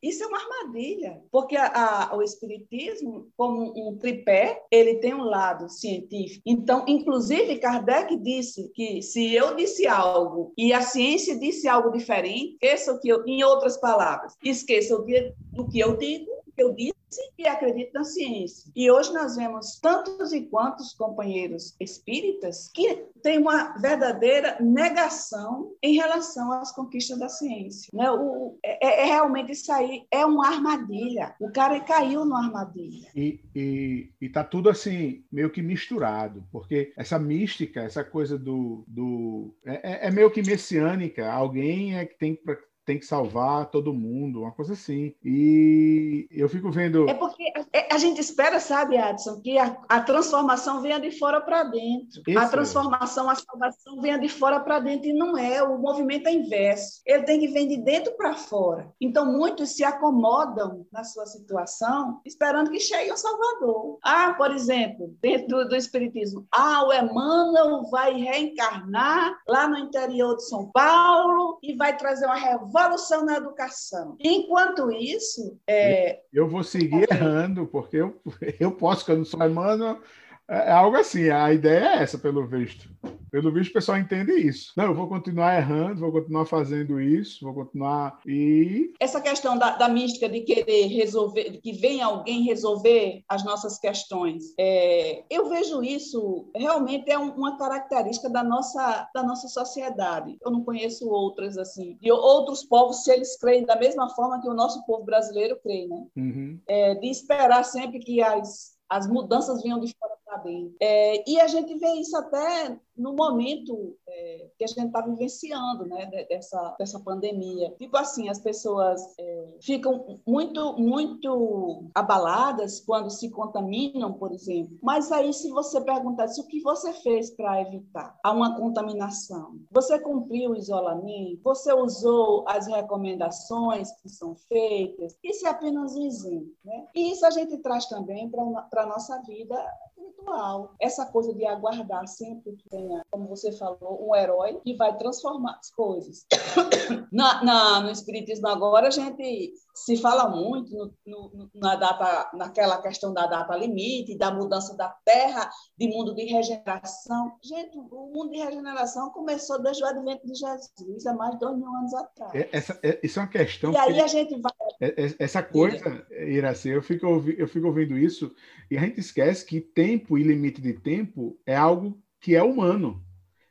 armadilha, 0.45 1.21
porque 1.31 1.57
a, 1.57 2.11
a, 2.11 2.17
o 2.17 2.23
espiritismo, 2.23 3.29
como 3.37 3.73
um 3.77 3.97
tripé, 3.97 4.63
ele 4.71 4.97
tem 4.97 5.15
um 5.15 5.25
lado 5.25 5.69
científico. 5.69 6.43
Então, 6.47 6.85
inclusive, 6.87 7.59
Kardec 7.59 8.17
disse 8.17 8.71
que 8.75 9.03
se 9.03 9.35
eu 9.35 9.55
disse 9.57 9.87
algo 9.87 10.53
e 10.57 10.73
a 10.73 10.83
ciência 10.83 11.39
disse 11.39 11.69
algo 11.69 11.91
diferente, 11.91 12.55
esqueça 12.55 12.99
que 13.01 13.09
eu, 13.09 13.25
em 13.27 13.43
outras 13.45 13.79
palavras, 13.79 14.35
esqueça 14.43 14.95
o 14.97 15.05
que, 15.05 15.33
o 15.57 15.69
que 15.69 15.79
eu 15.79 15.97
digo, 15.97 16.31
o 16.44 16.44
eu 16.57 16.75
disse 16.75 16.95
e 17.39 17.47
acredito 17.47 17.93
na 17.93 18.05
ciência. 18.05 18.71
E 18.75 18.91
hoje 18.91 19.13
nós 19.13 19.37
vemos 19.37 19.79
tantos 19.81 20.33
e 20.33 20.43
quantos 20.43 20.93
companheiros 20.95 21.75
espíritas 21.81 22.71
que 22.73 23.05
têm 23.23 23.39
uma 23.39 23.77
verdadeira 23.79 24.57
negação 24.61 25.73
em 25.83 25.95
relação 25.95 26.53
às 26.53 26.73
conquistas 26.73 27.19
da 27.19 27.29
ciência. 27.29 27.91
Né? 27.93 28.11
O, 28.11 28.59
é, 28.65 29.03
é 29.03 29.05
realmente 29.05 29.53
isso 29.53 29.71
aí, 29.73 30.05
é 30.11 30.25
uma 30.27 30.49
armadilha. 30.49 31.35
O 31.41 31.51
cara 31.51 31.81
caiu 31.81 32.25
numa 32.25 32.45
armadilha. 32.45 33.09
E, 33.15 33.41
e, 33.55 34.11
e 34.21 34.29
tá 34.29 34.43
tudo 34.43 34.69
assim, 34.69 35.25
meio 35.31 35.51
que 35.51 35.63
misturado, 35.63 36.45
porque 36.51 36.93
essa 36.97 37.19
mística, 37.19 37.81
essa 37.81 38.05
coisa 38.05 38.39
do. 38.39 38.85
do 38.87 39.55
é, 39.65 40.07
é, 40.07 40.09
é 40.09 40.11
meio 40.11 40.31
que 40.31 40.43
messiânica. 40.43 41.31
Alguém 41.31 41.97
é 41.97 42.05
que 42.05 42.19
tem 42.19 42.39
tem 42.85 42.99
que 42.99 43.07
salvar 43.07 43.71
todo 43.71 43.95
mundo, 43.95 44.43
uma 44.43 44.53
coisa 44.53 44.75
assim. 44.75 45.15
E 45.25 46.27
eu 46.31 46.49
fico 46.49 46.71
vendo. 46.71 47.09
É 47.09 47.15
porque 47.15 47.51
a, 47.91 47.99
gente 47.99 48.21
espera, 48.21 48.61
sabe, 48.61 48.97
Adson, 48.97 49.41
que 49.41 49.59
a, 49.59 49.77
a 49.89 50.01
transformação 50.01 50.81
venha 50.81 51.01
de 51.01 51.11
fora 51.11 51.41
para 51.41 51.65
dentro. 51.65 52.23
Isso 52.27 52.39
a 52.39 52.49
transformação, 52.49 53.29
é. 53.29 53.33
a 53.33 53.37
salvação 53.37 54.01
venha 54.01 54.19
de 54.19 54.29
fora 54.29 54.61
para 54.61 54.81
dentro. 54.81 55.09
E 55.09 55.13
não 55.13 55.37
é, 55.37 55.63
o 55.63 55.79
movimento 55.79 56.29
é 56.29 56.33
inverso. 56.33 57.01
Ele 57.07 57.25
tem 57.25 57.41
que 57.41 57.49
vir 57.49 57.67
de 57.67 57.79
dentro 57.79 58.13
para 58.17 58.35
fora. 58.35 58.91
Então, 59.01 59.27
muitos 59.27 59.71
se 59.71 59.85
acomodam 59.85 60.87
na 60.93 61.05
sua 61.05 61.27
situação, 61.27 62.21
esperando 62.25 62.71
que 62.71 62.81
chegue 62.81 63.13
o 63.13 63.17
Salvador. 63.17 63.99
Ah, 64.03 64.35
por 64.37 64.51
exemplo, 64.51 65.15
dentro 65.21 65.49
do, 65.49 65.69
do 65.69 65.77
Espiritismo, 65.77 66.47
ah, 66.53 66.85
o 66.87 66.93
Emmanuel 66.93 67.83
vai 67.91 68.13
reencarnar 68.15 69.37
lá 69.49 69.67
no 69.67 69.79
interior 69.79 70.37
de 70.37 70.47
São 70.49 70.71
Paulo 70.71 71.59
e 71.63 71.75
vai 71.75 71.97
trazer 71.97 72.27
uma 72.27 72.35
revolta 72.35 72.65
evolução 72.65 73.25
na 73.25 73.37
educação. 73.37 74.17
Enquanto 74.21 74.91
isso. 74.91 75.59
É... 75.69 76.21
Eu 76.33 76.49
vou 76.49 76.63
seguir 76.63 77.07
errando, 77.11 77.64
porque 77.67 77.99
eu, 77.99 78.21
eu 78.61 78.73
posso, 78.73 79.05
que 79.05 79.13
eu 79.13 79.19
não 79.19 79.25
sou 79.25 79.45
Emmanuel, 79.45 80.01
é, 80.49 80.69
é 80.69 80.73
algo 80.73 80.97
assim, 80.97 81.31
a 81.31 81.53
ideia 81.53 81.85
é 81.85 82.03
essa, 82.03 82.19
pelo 82.19 82.47
visto. 82.47 82.89
Pelo 83.35 83.51
visto, 83.51 83.71
o 83.71 83.75
pessoal 83.75 83.99
entende 83.99 84.31
isso. 84.31 84.73
Não, 84.77 84.85
eu 84.85 84.95
vou 84.95 85.09
continuar 85.09 85.57
errando, 85.57 86.03
vou 86.03 86.13
continuar 86.13 86.47
fazendo 86.47 87.01
isso, 87.01 87.45
vou 87.45 87.53
continuar. 87.53 88.21
E. 88.25 88.95
Essa 89.01 89.21
questão 89.21 89.59
da, 89.59 89.71
da 89.71 89.89
mística 89.89 90.29
de 90.29 90.43
querer 90.43 90.87
resolver, 90.87 91.51
de 91.51 91.59
que 91.59 91.73
venha 91.73 92.07
alguém 92.07 92.45
resolver 92.45 93.25
as 93.29 93.45
nossas 93.45 93.77
questões, 93.77 94.55
é, 94.57 95.25
eu 95.29 95.49
vejo 95.49 95.83
isso 95.83 96.49
realmente 96.55 97.11
é 97.11 97.19
uma 97.19 97.59
característica 97.59 98.31
da 98.31 98.45
nossa, 98.45 99.11
da 99.13 99.25
nossa 99.25 99.49
sociedade. 99.49 100.39
Eu 100.41 100.53
não 100.53 100.63
conheço 100.63 101.09
outras 101.09 101.59
assim. 101.59 101.99
E 102.01 102.13
outros 102.13 102.63
povos, 102.63 103.03
se 103.03 103.11
eles 103.11 103.37
creem 103.37 103.67
da 103.67 103.75
mesma 103.75 104.11
forma 104.11 104.41
que 104.41 104.49
o 104.49 104.55
nosso 104.55 104.87
povo 104.87 105.05
brasileiro 105.05 105.59
crê, 105.61 105.89
né? 105.89 106.07
Uhum. 106.17 106.61
É, 106.69 106.95
de 106.95 107.09
esperar 107.09 107.65
sempre 107.65 107.99
que 107.99 108.23
as, 108.23 108.77
as 108.89 109.09
mudanças 109.09 109.61
venham 109.61 109.81
de 109.81 109.93
fora 109.99 110.15
bem. 110.39 110.75
É, 110.81 111.29
e 111.29 111.41
a 111.41 111.47
gente 111.47 111.75
vê 111.79 111.93
isso 111.95 112.17
até 112.17 112.79
no 112.97 113.13
momento 113.13 113.97
é, 114.07 114.49
que 114.57 114.65
a 114.65 114.69
gente 114.69 114.87
está 114.87 115.01
vivenciando, 115.01 115.85
né, 115.87 116.07
dessa, 116.29 116.77
dessa 116.79 117.01
pandemia. 117.01 117.75
Tipo 117.77 117.97
assim, 117.97 118.29
as 118.29 118.39
pessoas 118.39 119.01
é, 119.19 119.49
ficam 119.61 120.21
muito, 120.27 120.75
muito 120.75 121.91
abaladas 121.95 122.81
quando 122.81 123.11
se 123.11 123.31
contaminam, 123.31 124.13
por 124.13 124.33
exemplo. 124.33 124.79
Mas 124.83 125.11
aí, 125.11 125.33
se 125.33 125.51
você 125.51 125.81
perguntar 125.81 126.27
o 126.39 126.47
que 126.47 126.61
você 126.61 126.93
fez 126.93 127.31
para 127.31 127.63
evitar 127.63 128.17
uma 128.25 128.57
contaminação, 128.57 129.59
você 129.71 129.99
cumpriu 129.99 130.53
o 130.53 130.57
isolamento, 130.57 131.41
você 131.43 131.73
usou 131.73 132.45
as 132.49 132.67
recomendações 132.67 133.91
que 134.01 134.09
são 134.09 134.37
feitas, 134.49 135.17
isso 135.23 135.47
é 135.47 135.51
apenas 135.51 135.95
um 135.97 136.07
exemplo. 136.07 136.55
Né? 136.65 136.87
E 136.95 137.13
isso 137.13 137.27
a 137.27 137.31
gente 137.31 137.59
traz 137.59 137.87
também 137.87 138.31
para 138.31 138.83
a 138.83 138.87
nossa 138.87 139.21
vida 139.23 139.57
espiritual. 139.97 140.75
Essa 140.81 141.07
coisa 141.07 141.33
de 141.35 141.47
aguardar 141.47 142.07
sempre 142.07 142.57
que 142.57 142.69
tenha, 142.69 143.03
como 143.11 143.29
você 143.29 143.53
falou, 143.53 144.09
um 144.09 144.15
herói 144.15 144.61
que 144.65 144.77
vai 144.77 144.97
transformar 144.97 145.59
as 145.59 145.71
coisas. 145.71 146.27
na, 147.13 147.43
na, 147.45 147.81
no 147.81 147.91
Espiritismo 147.91 148.49
agora, 148.49 148.89
a 148.89 148.91
gente 148.91 149.53
se 149.75 149.97
fala 149.97 150.29
muito 150.29 150.95
no, 151.07 151.31
no, 151.31 151.51
na 151.55 151.77
data, 151.77 152.31
naquela 152.35 152.81
questão 152.81 153.13
da 153.13 153.27
data 153.27 153.57
limite, 153.57 154.17
da 154.17 154.31
mudança 154.31 154.77
da 154.77 154.89
Terra, 155.05 155.51
de 155.77 155.89
mundo 155.89 156.15
de 156.15 156.25
regeneração. 156.25 157.33
Gente, 157.43 157.77
o 157.79 158.13
mundo 158.15 158.31
de 158.31 158.39
regeneração 158.39 159.11
começou 159.11 159.61
desde 159.63 159.83
o 159.83 159.87
advento 159.87 160.27
de 160.27 160.35
Jesus, 160.35 161.07
há 161.07 161.15
mais 161.15 161.33
de 161.33 161.41
dois 161.41 161.57
mil 161.57 161.69
anos 161.69 161.95
atrás. 161.95 162.35
É, 162.35 162.49
essa, 162.53 162.79
é, 162.83 163.01
isso 163.03 163.19
é 163.19 163.23
uma 163.23 163.29
questão. 163.29 163.73
E 163.73 163.77
aí 163.77 164.01
a 164.01 164.07
gente 164.07 164.41
vai. 164.41 164.53
É, 164.81 165.05
é, 165.05 165.15
essa 165.19 165.43
coisa, 165.43 166.07
Iraci, 166.11 166.69
eu 166.69 166.83
fico, 166.83 167.07
eu 167.37 167.49
fico 167.49 167.67
ouvindo 167.67 167.97
isso 167.97 168.35
e 168.71 168.77
a 168.77 168.81
gente 168.81 169.01
esquece 169.01 169.45
que 169.45 169.61
tempo 169.85 170.17
e 170.17 170.23
limite 170.23 170.61
de 170.61 170.73
tempo 170.73 171.39
é 171.47 171.55
algo 171.55 171.99
que 172.21 172.35
é 172.35 172.43
humano 172.43 173.05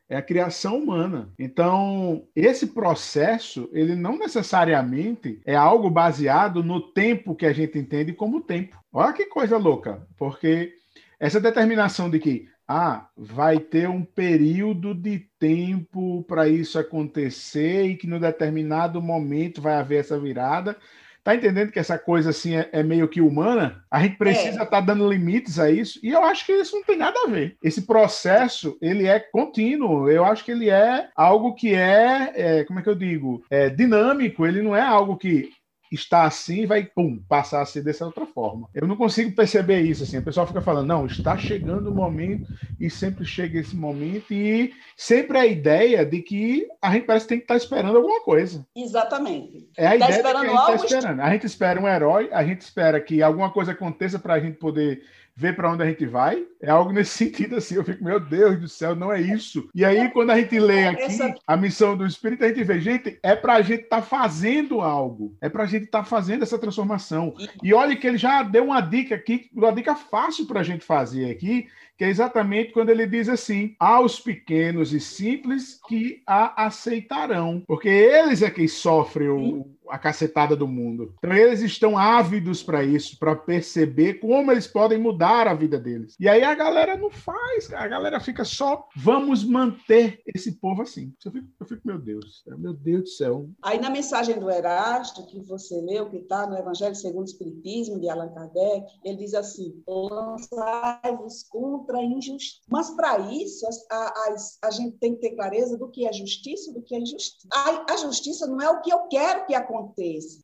é 0.10 0.18
a 0.18 0.22
criação 0.22 0.78
humana. 0.78 1.30
Então, 1.40 2.28
esse 2.36 2.68
processo, 2.68 3.70
ele 3.74 3.96
não 3.96 4.18
necessariamente 4.18 5.42
é 5.46 5.56
algo 5.56 5.90
baseado 5.90 6.64
no 6.64 6.80
tempo 6.80 7.36
que 7.36 7.46
a 7.46 7.54
gente 7.54 7.80
entende 7.80 8.14
como 8.14 8.42
tempo. 8.42 8.78
Olha 8.92 9.14
que 9.14 9.26
coisa 9.26 9.58
louca, 9.58 10.06
porque 10.18 10.74
essa 11.20 11.40
determinação 11.40 12.10
de 12.10 12.20
que 12.20 12.48
ah, 12.68 13.10
vai 13.18 13.60
ter 13.60 13.90
um 13.90 14.06
período 14.06 14.94
de 14.94 15.28
tempo 15.40 16.24
para 16.24 16.48
isso 16.48 16.78
acontecer 16.80 17.88
e 17.88 17.98
que 17.98 18.08
no 18.08 18.20
determinado 18.20 19.02
momento 19.02 19.62
vai 19.62 19.76
haver 19.76 20.00
essa 20.00 20.20
virada, 20.20 20.78
Tá 21.24 21.36
entendendo 21.36 21.72
que 21.72 21.80
essa 21.80 21.98
coisa 21.98 22.32
assim 22.32 22.56
é, 22.56 22.70
é 22.74 22.84
meio 22.84 23.08
que 23.08 23.22
humana? 23.22 23.84
A 23.90 24.02
gente 24.02 24.18
precisa 24.18 24.64
estar 24.64 24.64
é. 24.64 24.70
tá 24.70 24.82
dando 24.82 25.10
limites 25.10 25.58
a 25.58 25.72
isso. 25.72 26.00
E 26.04 26.10
eu 26.10 26.24
acho 26.24 26.46
que 26.46 26.52
isso 26.52 26.76
não 26.76 26.84
tem 26.84 26.98
nada 26.98 27.18
a 27.26 27.30
ver. 27.30 27.56
Esse 27.64 27.84
processo, 27.84 28.78
ele 28.82 29.08
é 29.08 29.20
contínuo. 29.20 30.10
Eu 30.10 30.26
acho 30.26 30.44
que 30.44 30.52
ele 30.52 30.70
é 30.70 31.08
algo 31.16 31.56
que 31.56 31.74
é, 31.74 32.34
é 32.36 32.64
como 32.66 32.80
é 32.80 32.84
que 32.84 32.90
eu 32.90 32.96
digo? 32.96 33.42
É 33.50 33.70
dinâmico. 33.70 34.46
Ele 34.46 34.62
não 34.62 34.76
é 34.76 34.82
algo 34.82 35.16
que 35.16 35.50
está 35.94 36.24
assim 36.24 36.62
e 36.62 36.66
vai, 36.66 36.84
pum, 36.84 37.22
passar 37.28 37.62
a 37.62 37.66
ser 37.66 37.82
dessa 37.82 38.06
outra 38.06 38.26
forma. 38.26 38.68
Eu 38.74 38.88
não 38.88 38.96
consigo 38.96 39.36
perceber 39.36 39.82
isso, 39.82 40.04
assim. 40.04 40.18
O 40.18 40.24
pessoal 40.24 40.48
fica 40.48 40.62
falando, 40.62 40.88
não, 40.88 41.06
está 41.06 41.38
chegando 41.38 41.90
o 41.90 41.96
momento 41.96 42.52
e 42.80 42.90
sempre 42.90 43.26
chega 43.26 43.60
esse 43.60 43.76
momento 43.76 44.34
e 44.34 44.74
sempre 44.98 45.38
a 45.38 45.46
ideia 45.46 46.06
de 46.06 46.22
que 46.22 46.68
a 46.82 46.92
gente 46.92 47.06
parece 47.06 47.26
que 47.26 47.30
tem 47.30 47.38
que 47.38 47.44
estar 47.46 47.56
esperando 47.56 47.98
alguma 47.98 48.22
coisa. 48.22 48.66
Exatamente. 48.76 49.68
É 49.78 49.88
a 49.88 49.90
tá 49.90 49.96
ideia 49.96 50.10
esperando 50.12 50.42
que 50.42 50.48
a 50.48 50.52
gente 50.52 50.60
está 50.60 50.86
esperando. 50.86 51.20
A 51.22 51.30
gente 51.32 51.46
espera 51.46 51.82
um 51.82 51.88
herói, 51.88 52.30
a 52.32 52.44
gente 52.44 52.62
espera 52.62 53.00
que 53.00 53.22
alguma 53.22 53.52
coisa 53.52 53.72
aconteça 53.72 54.18
para 54.18 54.36
a 54.36 54.40
gente 54.40 54.58
poder 54.58 55.04
ver 55.36 55.56
para 55.56 55.72
onde 55.72 55.84
a 55.84 55.86
gente 55.86 56.06
vai. 56.06 56.46
É 56.62 56.70
algo 56.70 56.92
nesse 56.92 57.18
sentido 57.18 57.56
assim. 57.56 57.76
Eu 57.76 57.84
fico, 57.84 58.04
meu 58.04 58.20
Deus 58.20 58.60
do 58.60 58.68
céu, 58.68 58.96
não 58.96 59.12
é 59.12 59.22
isso. 59.22 59.70
E 59.74 59.84
aí, 59.84 60.10
quando 60.12 60.32
a 60.32 60.40
gente 60.40 60.60
lê 60.60 60.88
aqui 60.88 61.18
a 61.46 61.58
missão 61.58 61.98
do 61.98 62.06
Espírito, 62.06 62.44
a 62.44 62.48
gente 62.48 62.64
vê, 62.64 62.80
gente, 62.80 63.20
é 63.24 63.36
para 63.36 63.56
a 63.56 63.62
gente 63.62 63.84
estar 63.84 63.98
tá 63.98 64.02
fazendo 64.02 64.82
algo. 64.82 65.36
É 65.42 65.50
para 65.50 65.64
a 65.64 65.68
gente 65.68 65.86
estar 65.86 66.00
tá 66.00 66.06
fazendo 66.06 66.44
essa 66.44 66.60
transformação. 66.60 67.34
E 67.62 67.74
olha 67.74 67.96
que 67.96 68.08
ele 68.08 68.18
já 68.18 68.44
deu 68.44 68.66
uma 68.66 68.82
dica 68.82 69.16
aqui, 69.16 69.50
uma 69.54 69.72
dica 69.72 69.96
fácil 69.96 70.46
para 70.46 70.60
a 70.60 70.64
gente 70.64 70.86
fazer 70.86 71.30
aqui, 71.30 71.68
que 71.98 72.04
é 72.04 72.10
exatamente 72.10 72.72
quando 72.72 72.90
ele 72.90 73.08
diz 73.08 73.30
assim: 73.30 73.76
aos 73.80 74.20
pequenos 74.20 74.94
e 74.94 75.00
simples 75.00 75.80
que 75.88 76.22
a 76.26 76.66
aceitarão, 76.66 77.64
porque 77.68 77.90
eles 77.90 78.42
é 78.42 78.50
quem 78.50 78.68
sofrem 78.68 79.30
o, 79.30 79.68
a 79.94 80.00
cacetada 80.00 80.56
do 80.56 80.68
mundo. 80.68 81.14
Então 81.20 81.32
eles 81.32 81.62
estão 81.62 81.96
ávidos 81.96 82.64
para 82.64 82.84
isso, 82.84 83.20
para 83.20 83.36
perceber 83.36 84.16
como 84.16 84.52
eles 84.52 84.66
podem 84.66 84.98
mudar 84.98 85.48
a 85.48 85.54
vida 85.54 85.80
deles. 85.80 86.16
E 86.20 86.28
aí 86.28 86.44
a 86.44 86.56
galera 86.56 86.98
não 86.98 87.12
faz, 87.12 87.72
a 87.72 87.88
galera 87.88 88.20
fica 88.20 88.44
só, 88.44 88.88
vamos 88.96 89.44
manter 89.44 90.20
esse 90.34 90.54
povo 90.54 90.82
assim. 90.82 91.14
Eu 91.24 91.32
fico, 91.32 91.48
eu 91.60 91.66
fico 91.68 91.82
meu 91.86 92.00
Deus, 92.00 92.44
meu 92.58 92.74
Deus 92.74 93.04
do 93.04 93.10
céu. 93.10 93.50
Aí 93.62 93.80
na 93.80 93.92
mensagem 93.92 94.40
do 94.40 94.50
Erasto, 94.50 95.28
que 95.28 95.40
você 95.44 95.80
leu, 95.80 96.10
que 96.10 96.18
está 96.18 96.48
no 96.48 96.58
Evangelho 96.58 96.96
segundo 96.96 97.28
o 97.28 97.30
Espiritismo, 97.30 98.00
de 98.00 98.10
Allan 98.10 98.34
Kardec, 98.34 98.88
ele 99.04 99.18
diz 99.18 99.36
assim, 99.36 99.80
lançai-vos 99.88 101.44
contra 101.44 102.00
a 102.00 102.04
injustiça. 102.04 102.64
Mas 102.68 102.90
para 102.96 103.20
isso, 103.32 103.64
a, 103.92 103.96
a, 103.96 104.36
a, 104.64 104.72
gente 104.72 104.98
tem 104.98 105.14
que 105.14 105.22
ter 105.22 105.36
clareza 105.36 105.78
do 105.78 105.88
que 105.90 106.08
é 106.08 106.12
justiça 106.12 106.72
e 106.72 106.74
do 106.74 106.82
que 106.82 106.96
é 106.96 107.00
injustiça. 107.00 107.48
A, 107.54 107.94
a 107.94 107.98
justiça 107.98 108.48
não 108.48 108.60
é 108.60 108.72
o 108.72 108.82
que 108.82 108.92
eu 108.92 109.02
quero 109.02 109.46
que 109.46 109.54
aconteça. 109.54 109.83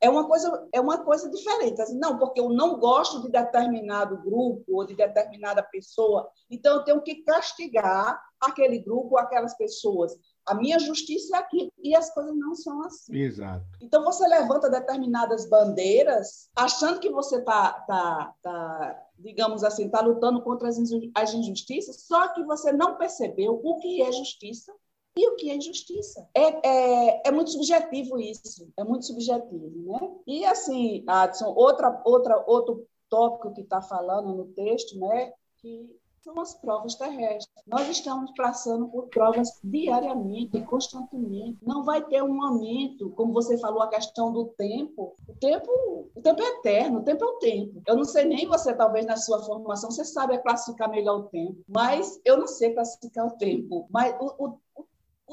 É 0.01 0.09
uma 0.09 0.27
coisa, 0.27 0.67
é 0.73 0.81
uma 0.81 1.03
coisa 1.03 1.29
diferente. 1.29 1.81
Assim, 1.81 1.97
não, 1.97 2.17
porque 2.17 2.39
eu 2.39 2.49
não 2.49 2.79
gosto 2.79 3.21
de 3.21 3.29
determinado 3.29 4.17
grupo 4.21 4.63
ou 4.69 4.85
de 4.85 4.95
determinada 4.95 5.63
pessoa, 5.63 6.29
então 6.49 6.77
eu 6.77 6.83
tenho 6.83 7.01
que 7.01 7.23
castigar 7.23 8.21
aquele 8.39 8.79
grupo, 8.79 9.17
aquelas 9.17 9.55
pessoas. 9.57 10.15
A 10.45 10.55
minha 10.55 10.79
justiça 10.79 11.35
é 11.35 11.39
aqui. 11.39 11.71
E 11.81 11.95
as 11.95 12.11
coisas 12.13 12.35
não 12.35 12.55
são 12.55 12.83
assim. 12.83 13.15
Exato. 13.15 13.65
Então 13.81 14.03
você 14.03 14.27
levanta 14.27 14.69
determinadas 14.69 15.47
bandeiras, 15.47 16.49
achando 16.55 16.99
que 16.99 17.09
você 17.09 17.37
está, 17.37 17.73
tá, 17.87 18.33
tá, 18.41 19.03
digamos 19.17 19.63
assim, 19.63 19.85
está 19.85 20.01
lutando 20.01 20.41
contra 20.41 20.67
as 20.67 21.33
injustiças, 21.33 22.01
só 22.01 22.29
que 22.29 22.43
você 22.43 22.71
não 22.71 22.97
percebeu 22.97 23.59
o 23.63 23.77
que 23.77 24.01
é 24.01 24.11
justiça 24.11 24.73
e 25.19 25.27
o 25.27 25.35
que 25.35 25.49
é 25.49 25.55
injustiça. 25.55 26.25
É, 26.33 26.67
é, 26.67 27.21
é 27.27 27.31
muito 27.31 27.51
subjetivo 27.51 28.17
isso, 28.17 28.71
é 28.77 28.83
muito 28.85 29.05
subjetivo, 29.05 29.91
né? 29.91 30.15
E 30.25 30.45
assim, 30.45 31.03
Adson, 31.05 31.53
outra, 31.53 32.01
outra, 32.05 32.41
outro 32.47 32.87
tópico 33.09 33.53
que 33.53 33.61
está 33.61 33.81
falando 33.81 34.33
no 34.33 34.45
texto, 34.45 34.97
né? 34.97 35.33
Que 35.57 35.93
são 36.23 36.39
as 36.39 36.53
provas 36.53 36.95
terrestres. 36.95 37.53
Nós 37.67 37.89
estamos 37.89 38.31
passando 38.37 38.87
por 38.87 39.07
provas 39.07 39.59
diariamente, 39.61 40.61
constantemente. 40.63 41.57
Não 41.61 41.83
vai 41.83 42.01
ter 42.05 42.23
um 42.23 42.33
momento, 42.33 43.09
como 43.11 43.33
você 43.33 43.57
falou, 43.57 43.81
a 43.81 43.89
questão 43.89 44.31
do 44.31 44.45
tempo. 44.45 45.15
O 45.27 45.33
tempo, 45.33 46.09
o 46.15 46.21
tempo 46.21 46.41
é 46.41 46.47
eterno, 46.47 46.99
o 46.99 47.03
tempo 47.03 47.25
é 47.25 47.27
o 47.27 47.39
tempo. 47.39 47.81
Eu 47.85 47.97
não 47.97 48.05
sei 48.05 48.25
nem 48.25 48.47
você, 48.47 48.73
talvez 48.73 49.05
na 49.05 49.17
sua 49.17 49.43
formação, 49.43 49.91
você 49.91 50.05
sabe 50.05 50.37
classificar 50.39 50.89
melhor 50.89 51.19
o 51.19 51.23
tempo, 51.23 51.57
mas 51.67 52.19
eu 52.23 52.37
não 52.37 52.47
sei 52.47 52.73
classificar 52.73 53.27
o 53.27 53.37
tempo. 53.37 53.87
Mas 53.89 54.15
o, 54.19 54.45
o 54.45 54.59
o 54.79 54.85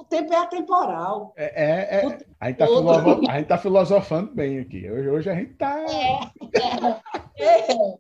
tempo 0.05 0.33
é 0.33 0.37
atemporal. 0.37 1.33
É, 1.37 1.45
é, 1.45 1.97
é. 1.97 2.19
A, 2.41 2.49
gente 2.49 2.59
tá 2.59 2.67
filosofando, 2.67 3.31
a 3.31 3.37
gente 3.37 3.47
tá 3.47 3.59
filosofando 3.59 4.35
bem 4.35 4.59
aqui. 4.59 4.91
Hoje, 4.91 5.09
hoje 5.09 5.31
a 5.31 5.35
gente 5.35 5.53
está. 5.53 5.81
É, 5.81 6.21
é, 7.39 7.73
é. 7.73 7.99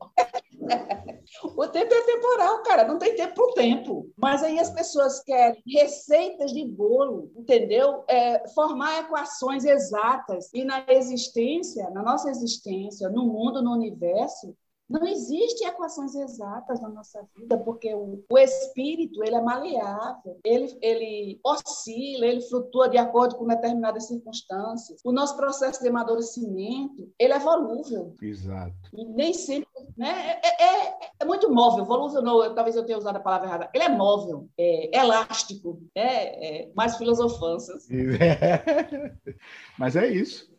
O 1.56 1.68
tempo 1.68 1.94
é 1.94 2.02
temporal, 2.02 2.62
cara. 2.62 2.84
Não 2.86 2.98
tem 2.98 3.14
tempo 3.14 3.34
para 3.34 3.44
o 3.44 3.52
tempo. 3.52 4.10
Mas 4.16 4.42
aí 4.42 4.58
as 4.58 4.70
pessoas 4.70 5.22
querem 5.22 5.62
receitas 5.66 6.52
de 6.52 6.64
bolo, 6.64 7.30
entendeu? 7.36 8.04
É, 8.08 8.46
formar 8.48 9.00
equações 9.00 9.64
exatas. 9.64 10.50
E 10.52 10.64
na 10.64 10.84
existência, 10.88 11.88
na 11.90 12.02
nossa 12.02 12.30
existência, 12.30 13.08
no 13.08 13.26
mundo, 13.26 13.62
no 13.62 13.72
universo, 13.72 14.54
não 14.88 15.04
existe 15.06 15.64
equações 15.64 16.14
exatas 16.14 16.80
na 16.80 16.88
nossa 16.88 17.26
vida, 17.36 17.58
porque 17.58 17.92
o, 17.92 18.24
o 18.30 18.38
espírito 18.38 19.22
ele 19.24 19.34
é 19.34 19.40
maleável, 19.40 20.38
ele, 20.44 20.78
ele 20.80 21.40
oscila, 21.44 22.26
ele 22.26 22.40
flutua 22.42 22.88
de 22.88 22.96
acordo 22.96 23.34
com 23.36 23.46
determinadas 23.46 24.06
circunstâncias. 24.06 25.00
O 25.04 25.10
nosso 25.10 25.36
processo 25.36 25.82
de 25.82 25.88
amadurecimento 25.88 27.12
ele 27.18 27.32
é 27.32 27.38
volúvel. 27.38 28.14
Exato. 28.22 28.74
E 28.92 29.04
nem 29.04 29.34
sempre, 29.34 29.68
né? 29.96 30.38
É, 30.42 30.64
é, 30.64 30.88
é, 30.88 30.98
é 31.20 31.24
muito 31.24 31.52
móvel. 31.52 31.84
Volúvel 31.84 32.22
não, 32.22 32.54
talvez 32.54 32.76
eu 32.76 32.86
tenha 32.86 32.98
usado 32.98 33.16
a 33.16 33.20
palavra 33.20 33.48
errada. 33.48 33.70
Ele 33.74 33.84
é 33.84 33.88
móvel, 33.88 34.48
é 34.56 34.96
elástico, 34.96 35.82
é, 35.94 36.64
é 36.64 36.72
mais 36.74 36.96
filosofanças. 36.96 37.88
Mas 39.76 39.96
é 39.96 40.06
isso. 40.06 40.55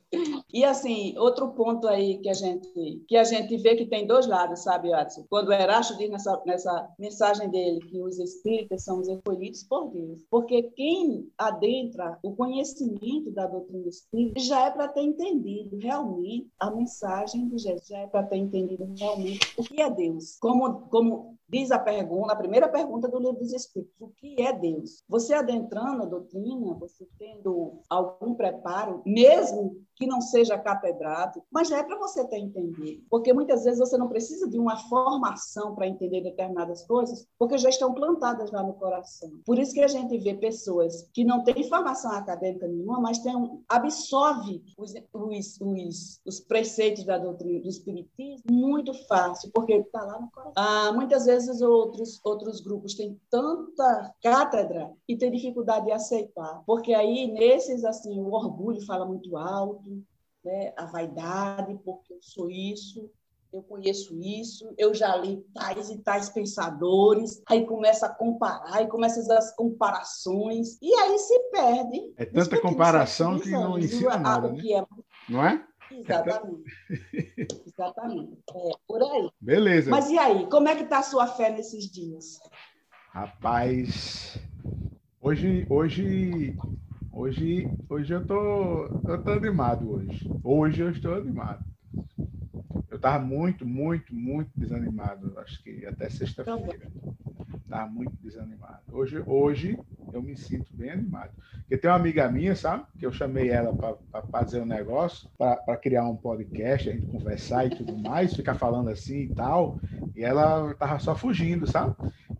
E 0.54 0.63
assim, 0.63 1.17
outro 1.17 1.50
ponto 1.50 1.88
aí 1.88 2.20
que 2.20 2.30
a 2.30 2.34
gente 2.34 3.04
que 3.08 3.17
a 3.17 3.24
gente 3.24 3.58
vê 3.58 3.76
que 3.76 3.86
tem 3.86 4.08
dois 4.08 4.26
lados, 4.26 4.63
sabe, 4.63 4.89
Watson? 4.89 5.26
Quando 5.30 5.50
o 5.50 5.54
Erasto 5.54 5.98
diz 5.98 6.10
nessa, 6.10 6.41
nessa 6.46 6.89
mensagem 6.98 7.50
dele 7.50 7.80
que 7.82 8.02
os 8.02 8.17
espíritas 8.17 8.84
são 8.84 9.00
os 9.00 9.08
escolhidos 9.08 9.63
por 9.63 9.91
Deus, 9.91 10.24
porque 10.30 10.63
quem 10.76 11.30
adentra 11.38 12.17
o 12.24 12.36
conhecimento 12.36 13.32
da 13.32 13.48
doutrina 13.48 13.88
espírita 13.88 14.39
já 14.39 14.67
é 14.67 14.72
para 14.72 14.88
ter 14.88 15.02
entendido 15.02 15.78
realmente 15.78 16.50
a 16.60 16.72
mensagem 16.72 17.50
de 17.50 17.58
Jesus, 17.58 17.88
já 17.88 18.00
é 18.00 18.08
para 18.08 18.24
ter 18.24 18.38
entendido 18.38 18.88
realmente 18.98 19.54
o 19.58 19.63
que 19.63 19.82
é 19.82 19.89
Deus. 19.89 20.38
Como 20.39 20.82
como 20.89 21.38
diz 21.50 21.72
a 21.72 21.80
pergunta, 21.80 22.34
a 22.34 22.36
primeira 22.36 22.68
pergunta 22.68 23.08
do 23.08 23.20
livro 23.20 23.40
dos 23.40 23.54
Espíritos, 23.54 23.94
o 24.00 24.10
que 24.10 24.42
é 24.42 24.52
Deus? 24.52 25.04
Você 25.08 25.34
adentrando 25.34 26.04
a 26.04 26.06
doutrina, 26.06 26.74
você 26.76 27.08
tendo 27.18 27.82
algum 27.90 28.36
preparo, 28.36 29.02
mesmo 29.06 29.78
que 29.96 30.06
não 30.06 30.22
seja 30.22 30.58
catedrático, 30.58 31.46
mas 31.52 31.70
já 31.70 31.80
é 31.80 31.84
para 31.84 31.98
você 31.98 32.24
ter 32.28 32.38
entendido. 32.38 33.04
Porque 33.10 33.34
muitas 33.34 33.64
vezes 33.64 33.80
você 33.80 33.98
não 33.98 34.08
precisa 34.08 34.48
de 34.48 34.60
uma 34.60 34.78
formação 34.88 35.74
para 35.74 35.88
entender 35.88 36.22
determinadas 36.22 36.86
coisas, 36.86 37.28
porque 37.38 37.58
já 37.58 37.70
estão 37.70 37.94
plantadas 37.94 38.52
lá 38.52 38.62
no 38.62 38.74
coração. 38.74 39.32
Por 39.46 39.58
isso 39.58 39.74
que 39.74 39.82
a 39.82 39.88
gente 39.88 40.18
vê 40.20 40.36
pessoas 40.36 41.10
que 41.14 41.24
não 41.24 41.44
têm 41.44 41.68
formação 41.68 42.12
acadêmica 42.12 42.68
nenhuma, 42.68 43.00
mas 43.00 43.20
tem 43.20 43.36
um, 43.36 43.64
absorve 43.68 44.62
os, 44.78 44.94
os, 45.14 45.60
os, 45.60 46.22
os 46.26 46.40
preceitos 46.42 47.04
da 47.04 47.18
doutrina 47.18 47.62
do 47.62 47.68
Espiritismo 47.68 48.44
muito 48.52 48.94
fácil, 49.08 49.50
porque 49.54 49.74
está 49.74 50.04
lá 50.04 50.20
no 50.20 50.30
coração. 50.30 50.54
Ah, 50.56 50.92
muitas 50.94 51.26
vezes 51.26 51.37
outros, 51.62 52.19
outros 52.23 52.62
grupos 52.62 52.95
têm 52.95 53.19
tanta 53.30 54.13
cátedra 54.21 54.91
e 55.08 55.17
têm 55.17 55.32
dificuldade 55.32 55.86
de 55.86 55.91
aceitar, 55.91 56.63
porque 56.65 56.93
aí 56.93 57.32
nesses, 57.32 57.84
assim, 57.86 58.19
o 58.19 58.32
orgulho 58.32 58.86
fala 58.86 59.06
muito 59.06 59.36
alto, 59.38 60.04
né? 60.43 60.73
a 60.78 60.86
vaidade, 60.86 61.80
porque 61.84 62.13
eu 62.13 62.19
sou 62.21 62.50
isso, 62.50 63.10
eu 63.52 63.63
conheço 63.63 64.17
isso, 64.19 64.73
eu 64.78 64.93
já 64.93 65.15
li 65.15 65.43
tais 65.54 65.89
e 65.89 65.97
tais 66.00 66.30
pensadores, 66.30 67.41
aí 67.47 67.65
começa 67.65 68.06
a 68.06 68.13
comparar, 68.13 68.82
e 68.82 68.88
começa 68.88 69.21
as 69.36 69.56
comparações, 69.56 70.78
e 70.82 70.93
aí 70.93 71.17
se 71.17 71.39
perde. 71.52 72.13
É 72.17 72.26
tanta 72.26 72.60
comparação 72.62 73.39
que 73.39 73.50
não 73.50 73.80
ensina 73.80 74.17
nada, 74.17 74.52
né? 74.52 74.62
É... 74.71 74.86
Não 75.30 75.45
é? 75.45 75.65
Exatamente. 76.00 76.64
Exatamente. 77.68 78.44
É, 78.50 78.72
por 78.88 79.02
aí. 79.02 79.30
Beleza. 79.40 79.92
Mas 79.92 80.10
e 80.10 80.18
aí, 80.18 80.48
como 80.50 80.68
é 80.68 80.76
que 80.76 80.84
está 80.84 81.00
a 81.00 81.04
sua 81.04 81.28
fé 81.28 81.50
nesses 81.50 81.92
dias? 81.92 82.40
Rapaz, 83.12 84.38
hoje, 85.22 85.66
hoje 85.70 86.58
Hoje, 87.18 87.74
hoje 87.90 88.14
eu 88.14 88.24
tô, 88.24 88.86
eu 89.08 89.18
tô 89.24 89.32
animado 89.32 89.92
hoje. 89.92 90.30
Hoje 90.44 90.82
eu 90.82 90.92
estou 90.92 91.16
animado. 91.16 91.66
Eu 92.88 92.98
estava 92.98 93.18
muito, 93.26 93.66
muito, 93.66 94.14
muito 94.14 94.52
desanimado. 94.56 95.38
Acho 95.40 95.64
que 95.64 95.84
até 95.88 96.08
sexta-feira. 96.10 96.92
Estava 97.64 97.90
muito 97.90 98.14
desanimado. 98.20 98.84
Hoje, 98.92 99.24
hoje 99.26 99.84
eu 100.12 100.22
me 100.22 100.36
sinto 100.36 100.72
bem 100.74 100.91
animado. 100.91 101.32
Porque 101.62 101.78
tem 101.78 101.91
uma 101.91 101.98
amiga 101.98 102.30
minha, 102.30 102.56
sabe? 102.56 102.86
Que 102.98 103.06
eu 103.06 103.12
chamei 103.12 103.50
ela 103.50 103.74
para 103.74 104.22
fazer 104.24 104.62
um 104.62 104.65
negócio, 104.65 105.28
para 105.38 105.78
criar 105.78 106.06
um 106.06 106.15
podcast, 106.15 106.89
a 106.89 106.93
gente 106.93 107.08
conversar 107.08 107.65
e 107.65 107.72
tudo 107.72 107.98
mais, 107.98 108.36
ficar 108.36 108.56
falando 108.56 108.89
assim 108.89 109.24
e 109.24 109.28
tal. 109.28 109.78
E 110.15 110.24
ela 110.24 110.74
tava 110.76 110.98
só 111.00 111.13
fugindo, 111.13 111.67
sabe? 111.67 111.93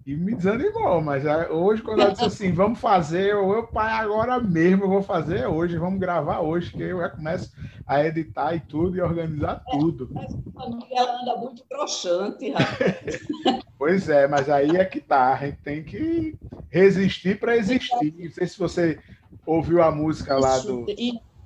E 0.06 0.15
me 0.15 0.34
desanimou, 0.34 1.01
mas 1.01 1.25
hoje, 1.49 1.82
quando 1.82 2.01
ela 2.01 2.12
disse 2.12 2.23
assim, 2.25 2.53
vamos 2.53 2.80
fazer, 2.80 3.34
eu, 3.34 3.67
pai, 3.67 3.91
agora 3.91 4.39
mesmo 4.39 4.86
eu 4.86 4.89
vou 4.89 5.03
fazer 5.03 5.45
hoje, 5.45 5.77
vamos 5.77 5.99
gravar 5.99 6.39
hoje, 6.39 6.71
que 6.71 6.82
eu 6.82 6.99
já 6.99 7.10
começo 7.10 7.51
a 7.86 8.06
editar 8.06 8.56
e 8.56 8.62
tudo 8.62 8.95
e 8.95 9.01
organizar 9.01 9.62
tudo. 9.69 10.10
ela 10.91 11.21
anda 11.21 11.36
muito 11.38 11.65
broxante, 11.69 12.49
rapaz. 12.51 13.19
Pois 13.77 14.09
é, 14.09 14.27
mas 14.27 14.49
aí 14.49 14.75
é 14.75 14.85
que 14.85 14.99
tá, 14.99 15.33
a 15.33 15.45
gente 15.45 15.59
tem 15.61 15.83
que 15.83 16.35
resistir 16.69 17.39
para 17.39 17.55
existir. 17.55 18.13
Não 18.17 18.31
sei 18.31 18.47
se 18.47 18.57
você 18.57 18.99
ouviu 19.45 19.81
a 19.81 19.91
música 19.91 20.37
lá 20.37 20.57
do 20.59 20.85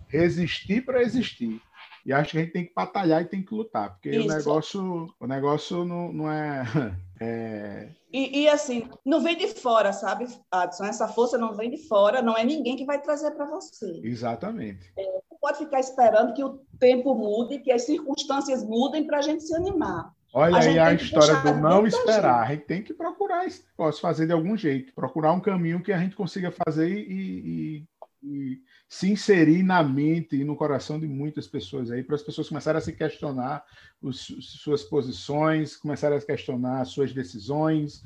Resistir 0.08 0.84
para 0.86 1.02
Existir. 1.02 1.62
E 2.06 2.12
acho 2.12 2.32
que 2.32 2.38
a 2.38 2.42
gente 2.42 2.54
tem 2.54 2.66
que 2.66 2.74
batalhar 2.74 3.22
e 3.22 3.26
tem 3.26 3.44
que 3.44 3.54
lutar, 3.54 3.92
porque 3.92 4.10
Isso. 4.10 4.28
o 4.28 4.36
negócio, 4.36 5.08
o 5.20 5.28
negócio 5.28 5.86
não, 5.86 6.12
não 6.12 6.32
é, 6.32 6.64
é... 7.22 7.90
E, 8.12 8.42
e, 8.42 8.50
assim, 8.50 8.90
não 9.06 9.22
vem 9.22 9.38
de 9.38 9.48
fora, 9.48 9.94
sabe, 9.94 10.28
Adson? 10.52 10.86
Essa 10.86 11.08
força 11.08 11.38
não 11.38 11.56
vem 11.56 11.70
de 11.70 11.78
fora, 11.88 12.22
não 12.22 12.36
é 12.36 12.44
ninguém 12.44 12.76
que 12.76 12.86
vai 12.86 13.00
trazer 13.00 13.32
para 13.32 13.46
você. 13.46 14.02
Exatamente. 14.04 14.92
É, 14.98 15.04
não 15.04 15.38
pode 15.40 15.60
ficar 15.60 15.80
esperando 15.80 16.34
que 16.34 16.44
o 16.44 16.60
tempo 16.80 17.14
mude, 17.14 17.60
que 17.60 17.72
as 17.72 17.84
circunstâncias 17.84 18.64
mudem 18.64 19.06
para 19.06 19.20
a 19.20 19.22
gente 19.22 19.44
se 19.44 19.56
animar. 19.56 20.12
Olha 20.34 20.58
a 20.58 20.60
aí 20.60 20.80
a 20.80 20.94
história 20.94 21.36
do 21.42 21.54
não 21.60 21.86
esperar. 21.86 22.44
A 22.44 22.46
gente 22.54 22.66
tem 22.66 22.82
que 22.82 22.94
procurar 22.94 23.46
esse 23.46 23.64
negócio, 23.78 24.02
fazer 24.02 24.26
de 24.26 24.34
algum 24.34 24.56
jeito, 24.56 24.94
procurar 24.94 25.34
um 25.34 25.40
caminho 25.40 25.82
que 25.82 25.92
a 25.92 26.00
gente 26.00 26.16
consiga 26.16 26.52
fazer 26.52 26.90
e, 26.90 27.86
e 28.24 28.62
se 28.88 29.10
inserir 29.10 29.64
na 29.64 29.82
mente 29.82 30.36
e 30.36 30.44
no 30.44 30.56
coração 30.56 31.00
de 31.00 31.08
muitas 31.08 31.48
pessoas 31.48 31.90
aí, 31.90 32.04
para 32.04 32.16
as 32.16 32.22
pessoas 32.22 32.48
começarem 32.48 32.78
a 32.78 32.82
se 32.82 32.94
questionar 32.94 33.64
os, 34.02 34.20
suas 34.62 34.84
posições, 34.84 35.76
começarem 35.76 36.18
a 36.18 36.22
questionar 36.22 36.86
suas 36.86 37.14
decisões, 37.14 38.04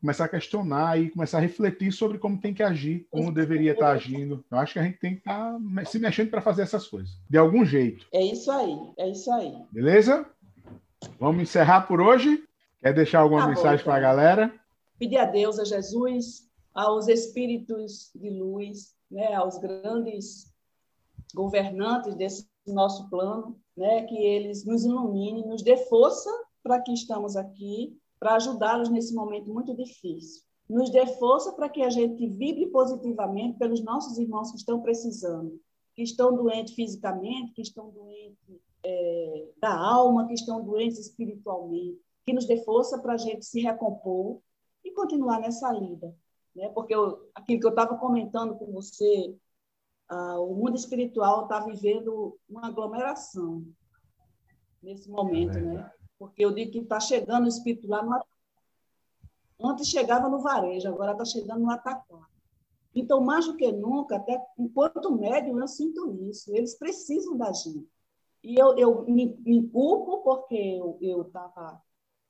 começar 0.00 0.24
a 0.24 0.28
questionar 0.28 1.00
e 1.00 1.10
começar 1.10 1.38
a 1.38 1.42
refletir 1.42 1.92
sobre 1.92 2.18
como 2.18 2.40
tem 2.40 2.52
que 2.52 2.62
agir, 2.62 3.06
como 3.10 3.32
deveria 3.32 3.72
estar 3.72 3.90
agindo. 3.90 4.44
Eu 4.50 4.58
acho 4.58 4.72
que 4.72 4.78
a 4.78 4.82
gente 4.82 4.98
tem 4.98 5.14
que 5.14 5.20
estar 5.20 5.56
se 5.86 5.98
mexendo 5.98 6.30
para 6.30 6.40
fazer 6.40 6.62
essas 6.62 6.86
coisas, 6.86 7.18
de 7.28 7.38
algum 7.38 7.64
jeito. 7.64 8.06
É 8.12 8.24
isso 8.24 8.50
aí, 8.50 8.76
é 8.98 9.10
isso 9.10 9.30
aí. 9.32 9.52
Beleza? 9.70 10.26
Vamos 11.18 11.42
encerrar 11.42 11.82
por 11.82 12.00
hoje? 12.00 12.44
Quer 12.80 12.94
deixar 12.94 13.20
alguma 13.20 13.42
tá 13.42 13.48
mensagem 13.48 13.84
para 13.84 13.94
a 13.94 13.98
então. 13.98 14.10
galera? 14.10 14.60
Pedir 14.98 15.18
a 15.18 15.24
Deus, 15.24 15.58
a 15.58 15.64
Jesus, 15.64 16.48
aos 16.74 17.08
espíritos 17.08 18.10
de 18.14 18.30
luz, 18.30 18.94
né, 19.10 19.34
aos 19.34 19.58
grandes 19.58 20.52
governantes 21.34 22.14
desse 22.14 22.48
nosso 22.66 23.08
plano, 23.08 23.58
né, 23.76 24.02
que 24.04 24.16
eles 24.16 24.64
nos 24.64 24.84
iluminem, 24.84 25.46
nos 25.46 25.62
dê 25.62 25.76
força 25.76 26.30
para 26.62 26.80
que 26.80 26.92
estamos 26.92 27.36
aqui, 27.36 27.98
para 28.18 28.34
ajudá-los 28.34 28.88
nesse 28.90 29.14
momento 29.14 29.52
muito 29.52 29.74
difícil. 29.74 30.42
Nos 30.68 30.90
dê 30.90 31.06
força 31.06 31.52
para 31.52 31.68
que 31.68 31.82
a 31.82 31.90
gente 31.90 32.26
vibre 32.28 32.66
positivamente 32.66 33.58
pelos 33.58 33.82
nossos 33.82 34.18
irmãos 34.18 34.50
que 34.50 34.58
estão 34.58 34.82
precisando, 34.82 35.58
que 35.94 36.02
estão 36.02 36.34
doentes 36.34 36.74
fisicamente, 36.74 37.52
que 37.52 37.62
estão 37.62 37.90
doentes 37.90 38.60
é, 38.84 39.48
da 39.60 39.76
alma, 39.76 40.26
que 40.26 40.34
estão 40.34 40.64
doentes 40.64 40.98
espiritualmente, 40.98 42.00
que 42.24 42.32
nos 42.32 42.46
dê 42.46 42.62
força 42.64 43.00
para 43.00 43.14
a 43.14 43.16
gente 43.16 43.44
se 43.44 43.60
recompor 43.60 44.40
e 44.84 44.92
continuar 44.92 45.40
nessa 45.40 45.72
lida. 45.72 46.14
Né? 46.54 46.68
Porque 46.70 46.94
eu, 46.94 47.30
aquilo 47.34 47.60
que 47.60 47.66
eu 47.66 47.70
estava 47.70 47.96
comentando 47.96 48.56
com 48.56 48.72
você, 48.72 49.36
ah, 50.08 50.40
o 50.40 50.54
mundo 50.54 50.76
espiritual 50.76 51.44
está 51.44 51.60
vivendo 51.60 52.38
uma 52.48 52.66
aglomeração 52.66 53.64
nesse 54.82 55.10
momento, 55.10 55.58
é 55.58 55.60
né? 55.60 55.92
Porque 56.18 56.44
eu 56.44 56.52
digo 56.52 56.72
que 56.72 56.78
está 56.78 56.98
chegando 56.98 57.44
o 57.44 57.48
espírito 57.48 57.86
lá 57.86 58.02
no 58.02 58.12
Antes 59.60 59.88
chegava 59.88 60.28
no 60.28 60.40
varejo, 60.40 60.88
agora 60.88 61.12
está 61.12 61.24
chegando 61.24 61.60
no 61.60 61.70
atacado. 61.70 62.26
Então, 62.94 63.20
mais 63.20 63.46
do 63.46 63.56
que 63.56 63.70
nunca, 63.72 64.16
até 64.16 64.40
enquanto 64.56 65.10
médium, 65.10 65.58
eu 65.60 65.66
sinto 65.66 66.12
isso. 66.28 66.54
Eles 66.54 66.78
precisam 66.78 67.36
da 67.36 67.52
gente. 67.52 67.88
E 68.42 68.60
eu, 68.60 68.76
eu 68.76 69.04
me, 69.04 69.36
me 69.44 69.68
culpo 69.68 70.22
porque 70.22 70.80
eu 71.00 71.22
estava 71.22 71.82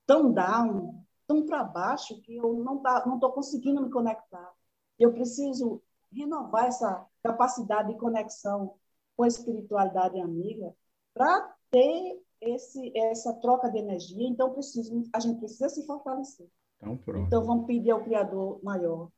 tão 0.06 0.32
down, 0.32 1.04
tão 1.26 1.44
para 1.44 1.62
baixo, 1.62 2.20
que 2.22 2.36
eu 2.36 2.54
não 2.54 2.78
tá, 2.78 3.04
não 3.06 3.14
estou 3.14 3.32
conseguindo 3.32 3.82
me 3.82 3.90
conectar. 3.90 4.52
Eu 4.98 5.12
preciso 5.12 5.82
renovar 6.12 6.66
essa 6.66 7.06
capacidade 7.22 7.92
de 7.92 7.98
conexão 7.98 8.74
com 9.16 9.24
a 9.24 9.28
espiritualidade 9.28 10.18
amiga 10.20 10.74
para 11.12 11.54
ter 11.70 12.22
esse, 12.40 12.92
essa 12.96 13.34
troca 13.34 13.68
de 13.68 13.78
energia. 13.78 14.26
Então, 14.26 14.52
preciso, 14.52 15.02
a 15.12 15.20
gente 15.20 15.38
precisa 15.38 15.68
se 15.68 15.84
fortalecer. 15.86 16.48
Então, 16.80 16.98
então, 17.26 17.44
vamos 17.44 17.66
pedir 17.66 17.90
ao 17.90 18.02
Criador 18.02 18.60
maior 18.62 19.06